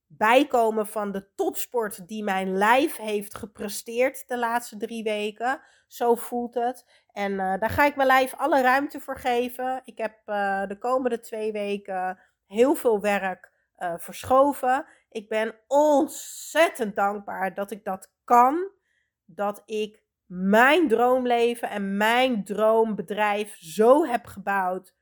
bijkomen 0.07 0.87
van 0.87 1.12
de 1.12 1.35
topsport 1.35 2.09
die 2.09 2.23
mijn 2.23 2.57
lijf 2.57 2.97
heeft 2.97 3.35
gepresteerd 3.35 4.29
de 4.29 4.38
laatste 4.38 4.77
drie 4.77 5.03
weken. 5.03 5.61
Zo 5.87 6.14
voelt 6.14 6.55
het. 6.55 7.05
En 7.12 7.33
uh, 7.33 7.59
daar 7.59 7.71
ga 7.71 7.85
ik 7.85 7.97
mijn 7.97 8.09
lijf 8.09 8.35
alle 8.35 8.62
ruimte 8.62 9.01
voor 9.01 9.18
geven. 9.18 9.81
Ik 9.85 9.99
heb 9.99 10.16
de 10.68 10.77
komende 10.79 11.21
twee 11.21 11.53
weken 11.53 12.18
heel 12.47 12.75
veel 12.75 13.01
werk 13.01 13.53
verschoven. 13.97 14.87
Ik 15.11 15.29
ben 15.29 15.55
ontzettend 15.66 16.97
dankbaar 16.97 17.55
dat 17.55 17.71
ik 17.71 17.85
dat 17.85 18.12
kan. 18.25 18.77
Dat 19.31 19.62
ik 19.67 20.03
mijn 20.27 20.88
droomleven 20.88 21.71
en 21.71 21.97
mijn 21.97 22.45
droombedrijf 22.45 23.57
zo 23.57 24.07
heb 24.07 24.27
gebouwd 24.27 24.95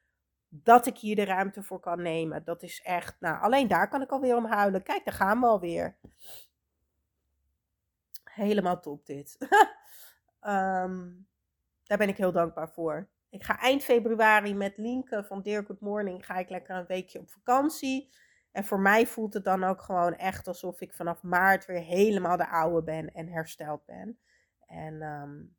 dat 0.49 0.87
ik 0.87 0.99
hier 0.99 1.17
de 1.17 1.25
ruimte 1.25 1.63
voor 1.63 1.81
kan 1.81 2.03
nemen. 2.03 2.45
Dat 2.45 2.63
is 2.63 2.83
echt, 2.83 3.17
nou, 3.21 3.43
alleen 3.43 3.69
daar 3.69 3.89
kan 3.89 4.03
ik 4.03 4.11
alweer 4.11 4.37
om 4.37 4.45
huilen. 4.45 4.83
Kijk, 4.83 5.05
daar 5.05 5.15
gaan 5.15 5.41
we 5.41 5.47
alweer. 5.47 5.97
Helemaal 8.25 8.81
top 8.81 9.07
dit. 9.07 9.37
um, 10.41 11.27
daar 11.87 11.99
ben 11.99 12.09
ik 12.09 12.17
heel 12.17 12.33
dankbaar 12.33 12.71
voor. 12.71 13.09
Ik 13.31 13.45
ga 13.45 13.61
eind 13.61 13.83
februari 13.83 14.55
met 14.55 14.77
Linke 14.77 15.25
van 15.25 15.43
Dear 15.43 15.65
Good 15.65 15.81
Morning 15.81 16.27
ga 16.27 16.35
ik 16.37 16.51
lekker 16.51 16.77
een 16.77 16.87
weekje 16.87 17.19
op 17.19 17.31
vakantie. 17.31 18.11
En 18.57 18.65
voor 18.65 18.81
mij 18.81 19.07
voelt 19.07 19.35
het 19.35 19.45
dan 19.45 19.65
ook 19.65 19.83
gewoon 19.83 20.15
echt 20.15 20.47
alsof 20.47 20.81
ik 20.81 20.95
vanaf 20.95 21.23
maart 21.23 21.67
weer 21.67 21.83
helemaal 21.83 22.37
de 22.37 22.49
oude 22.49 22.83
ben 22.83 23.13
en 23.13 23.29
hersteld 23.29 23.85
ben. 23.85 24.19
En 24.67 25.03
um, 25.03 25.57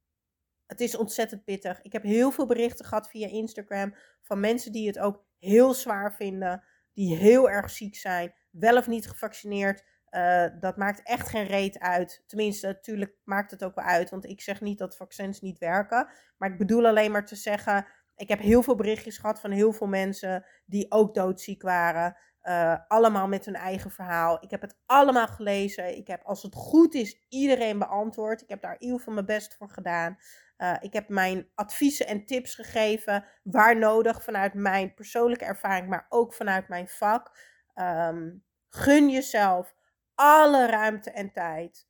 het 0.66 0.82
is 0.82 0.98
ontzettend 0.98 1.44
pittig. 1.44 1.82
Ik 1.82 1.92
heb 1.92 2.04
heel 2.04 2.32
veel 2.32 2.46
berichten 2.46 2.86
gehad 2.86 3.10
via 3.10 3.28
Instagram 3.28 3.96
van 4.22 4.40
mensen 4.40 4.72
die 4.72 4.88
het 4.88 5.00
ook 5.00 5.26
heel 5.40 5.74
zwaar 5.74 6.14
vinden, 6.14 6.64
die 6.94 7.16
heel 7.16 7.50
erg 7.50 7.70
ziek 7.70 7.96
zijn, 7.96 8.34
wel 8.52 8.78
of 8.78 8.88
niet 8.88 9.08
gevaccineerd. 9.08 9.86
Uh, 10.12 10.46
dat 10.60 10.78
maakt 10.78 11.02
echt 11.04 11.30
geen 11.30 11.46
reet 11.46 11.80
uit. 11.80 12.24
Tenminste, 12.28 12.68
natuurlijk 12.68 13.16
maakt 13.24 13.52
het 13.52 13.64
ook 13.64 13.76
wel 13.76 13.86
uit, 13.86 14.10
want 14.10 14.26
ik 14.26 14.42
zeg 14.42 14.62
niet 14.62 14.78
dat 14.78 14.98
vaccins 14.98 15.42
niet 15.42 15.58
werken. 15.58 16.10
Maar 16.38 16.52
ik 16.52 16.58
bedoel 16.58 16.86
alleen 16.86 17.12
maar 17.12 17.26
te 17.26 17.36
zeggen, 17.36 17.88
ik 18.16 18.30
heb 18.30 18.40
heel 18.40 18.64
veel 18.64 18.76
berichtjes 18.76 19.18
gehad 19.18 19.40
van 19.40 19.52
heel 19.52 19.74
veel 19.74 19.88
mensen 19.88 20.46
die 20.66 20.92
ook 20.92 21.14
doodziek 21.14 21.62
waren. 21.62 22.18
Uh, 22.48 22.78
allemaal 22.88 23.28
met 23.28 23.46
hun 23.46 23.56
eigen 23.56 23.92
verhaal. 23.92 24.44
Ik 24.44 24.52
heb 24.52 24.62
het 24.62 24.78
allemaal 24.86 25.28
gelezen. 25.28 25.98
Ik 25.98 26.08
heb, 26.08 26.24
als 26.24 26.44
het 26.44 26.56
goed 26.56 26.94
is, 26.94 27.26
iedereen 27.30 27.80
beantwoord. 27.80 28.42
Ik 28.42 28.50
heb 28.50 28.62
daar 28.62 28.76
heel 28.80 28.98
veel 28.98 29.14
mijn 29.14 29.26
best 29.26 29.56
voor 29.56 29.70
gedaan. 29.70 30.18
Uh, 30.58 30.76
ik 30.80 30.94
heb 30.94 31.10
mijn 31.10 31.50
adviezen 31.56 32.08
en 32.08 32.26
tips 32.26 32.56
gegeven, 32.56 33.26
waar 33.44 33.78
nodig, 33.78 34.24
vanuit 34.24 34.54
mijn 34.54 34.94
persoonlijke 34.94 35.46
ervaring, 35.46 35.88
maar 35.88 36.06
ook 36.10 36.34
vanuit 36.34 36.68
mijn 36.68 36.88
vak. 36.88 37.38
Um, 37.76 38.44
gun 38.70 39.10
jezelf 39.10 39.76
alle 40.16 40.66
ruimte 40.66 41.12
en 41.12 41.32
tijd 41.32 41.88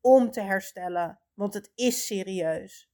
om 0.00 0.30
te 0.30 0.40
herstellen, 0.40 1.20
want 1.34 1.54
het 1.54 1.72
is 1.74 2.06
serieus. 2.06 2.90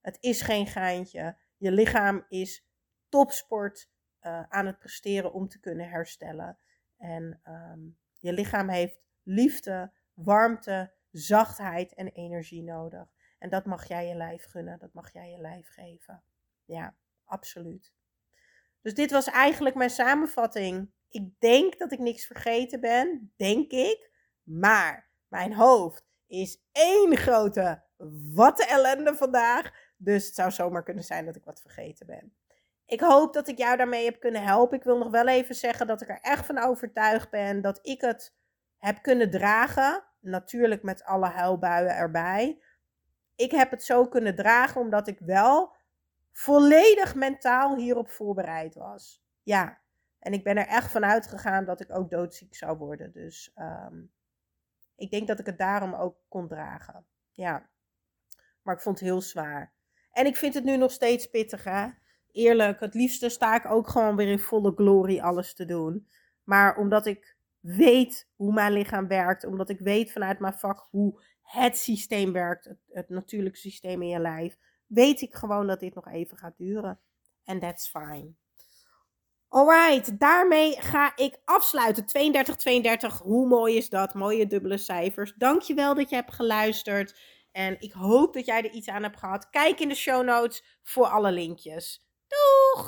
Het 0.00 0.16
is 0.20 0.40
geen 0.40 0.66
geintje. 0.66 1.36
Je 1.56 1.72
lichaam 1.72 2.24
is 2.28 2.68
topsport 3.08 3.91
uh, 4.22 4.42
aan 4.48 4.66
het 4.66 4.78
presteren 4.78 5.32
om 5.32 5.48
te 5.48 5.60
kunnen 5.60 5.88
herstellen. 5.88 6.58
En 6.96 7.40
um, 7.48 7.96
je 8.20 8.32
lichaam 8.32 8.68
heeft 8.68 9.00
liefde, 9.22 9.92
warmte, 10.14 10.92
zachtheid 11.10 11.94
en 11.94 12.08
energie 12.08 12.62
nodig. 12.62 13.08
En 13.38 13.50
dat 13.50 13.64
mag 13.64 13.88
jij 13.88 14.06
je 14.06 14.14
lijf 14.14 14.44
gunnen, 14.44 14.78
dat 14.78 14.92
mag 14.92 15.12
jij 15.12 15.30
je 15.30 15.38
lijf 15.38 15.68
geven. 15.68 16.22
Ja, 16.64 16.94
absoluut. 17.24 17.92
Dus 18.80 18.94
dit 18.94 19.10
was 19.10 19.26
eigenlijk 19.26 19.74
mijn 19.74 19.90
samenvatting. 19.90 20.90
Ik 21.08 21.40
denk 21.40 21.78
dat 21.78 21.92
ik 21.92 21.98
niks 21.98 22.26
vergeten 22.26 22.80
ben, 22.80 23.32
denk 23.36 23.70
ik. 23.70 24.10
Maar 24.42 25.08
mijn 25.28 25.54
hoofd 25.54 26.06
is 26.26 26.62
één 26.72 27.16
grote 27.16 27.82
wat 28.34 28.66
ellende 28.66 29.14
vandaag. 29.14 29.90
Dus 29.96 30.26
het 30.26 30.34
zou 30.34 30.50
zomaar 30.50 30.82
kunnen 30.82 31.04
zijn 31.04 31.24
dat 31.24 31.36
ik 31.36 31.44
wat 31.44 31.60
vergeten 31.60 32.06
ben. 32.06 32.36
Ik 32.92 33.00
hoop 33.00 33.32
dat 33.32 33.48
ik 33.48 33.58
jou 33.58 33.76
daarmee 33.76 34.04
heb 34.04 34.20
kunnen 34.20 34.42
helpen. 34.42 34.78
Ik 34.78 34.84
wil 34.84 34.98
nog 34.98 35.10
wel 35.10 35.28
even 35.28 35.54
zeggen 35.54 35.86
dat 35.86 36.02
ik 36.02 36.08
er 36.08 36.20
echt 36.20 36.46
van 36.46 36.58
overtuigd 36.58 37.30
ben 37.30 37.60
dat 37.60 37.78
ik 37.82 38.00
het 38.00 38.34
heb 38.78 39.02
kunnen 39.02 39.30
dragen. 39.30 40.04
Natuurlijk 40.20 40.82
met 40.82 41.04
alle 41.04 41.26
huilbuien 41.28 41.96
erbij 41.96 42.60
ik 43.42 43.50
heb 43.50 43.70
het 43.70 43.82
zo 43.82 44.08
kunnen 44.08 44.34
dragen 44.34 44.80
omdat 44.80 45.08
ik 45.08 45.18
wel 45.18 45.74
volledig 46.32 47.14
mentaal 47.14 47.76
hierop 47.76 48.10
voorbereid 48.10 48.74
was. 48.74 49.24
Ja, 49.42 49.78
en 50.18 50.32
ik 50.32 50.44
ben 50.44 50.56
er 50.56 50.66
echt 50.66 50.90
van 50.90 51.04
uitgegaan 51.04 51.64
dat 51.64 51.80
ik 51.80 51.96
ook 51.96 52.10
doodziek 52.10 52.54
zou 52.54 52.78
worden. 52.78 53.12
Dus 53.12 53.52
um, 53.56 54.12
ik 54.96 55.10
denk 55.10 55.26
dat 55.28 55.38
ik 55.38 55.46
het 55.46 55.58
daarom 55.58 55.94
ook 55.94 56.16
kon 56.28 56.48
dragen. 56.48 57.06
Ja, 57.30 57.68
maar 58.62 58.74
ik 58.74 58.80
vond 58.80 58.98
het 58.98 59.08
heel 59.08 59.20
zwaar. 59.20 59.72
En 60.12 60.26
ik 60.26 60.36
vind 60.36 60.54
het 60.54 60.64
nu 60.64 60.76
nog 60.76 60.90
steeds 60.90 61.26
pittig, 61.26 61.64
hè? 61.64 61.88
Eerlijk, 62.32 62.80
het 62.80 62.94
liefste 62.94 63.28
sta 63.28 63.54
ik 63.54 63.70
ook 63.70 63.88
gewoon 63.88 64.16
weer 64.16 64.28
in 64.28 64.38
volle 64.38 64.72
glorie 64.74 65.22
alles 65.22 65.54
te 65.54 65.64
doen. 65.64 66.08
Maar 66.44 66.76
omdat 66.76 67.06
ik 67.06 67.36
weet 67.60 68.28
hoe 68.36 68.52
mijn 68.52 68.72
lichaam 68.72 69.08
werkt, 69.08 69.46
omdat 69.46 69.68
ik 69.68 69.78
weet 69.78 70.12
vanuit 70.12 70.38
mijn 70.38 70.54
vak 70.54 70.86
hoe 70.90 71.22
het 71.42 71.76
systeem 71.76 72.32
werkt, 72.32 72.74
het, 72.88 73.08
natuurlijke 73.08 73.58
systeem 73.58 74.02
in 74.02 74.08
je 74.08 74.18
lijf, 74.18 74.56
weet 74.86 75.20
ik 75.20 75.34
gewoon 75.34 75.66
dat 75.66 75.80
dit 75.80 75.94
nog 75.94 76.08
even 76.08 76.36
gaat 76.36 76.56
duren. 76.56 77.00
En 77.44 77.58
that's 77.58 77.88
fine. 77.88 78.32
Alright, 79.48 80.20
daarmee 80.20 80.80
ga 80.80 81.16
ik 81.16 81.40
afsluiten. 81.44 82.06
32, 82.06 82.56
32, 82.56 83.18
hoe 83.18 83.46
mooi 83.46 83.76
is 83.76 83.88
dat? 83.88 84.14
Mooie 84.14 84.46
dubbele 84.46 84.78
cijfers. 84.78 85.34
Dankjewel 85.36 85.94
dat 85.94 86.08
je 86.08 86.14
hebt 86.14 86.32
geluisterd. 86.32 87.20
En 87.50 87.76
ik 87.80 87.92
hoop 87.92 88.34
dat 88.34 88.46
jij 88.46 88.58
er 88.58 88.70
iets 88.70 88.88
aan 88.88 89.02
hebt 89.02 89.18
gehad. 89.18 89.50
Kijk 89.50 89.80
in 89.80 89.88
de 89.88 89.94
show 89.94 90.24
notes 90.24 90.78
voor 90.82 91.06
alle 91.06 91.32
linkjes. 91.32 92.06
Doeg! 92.32 92.86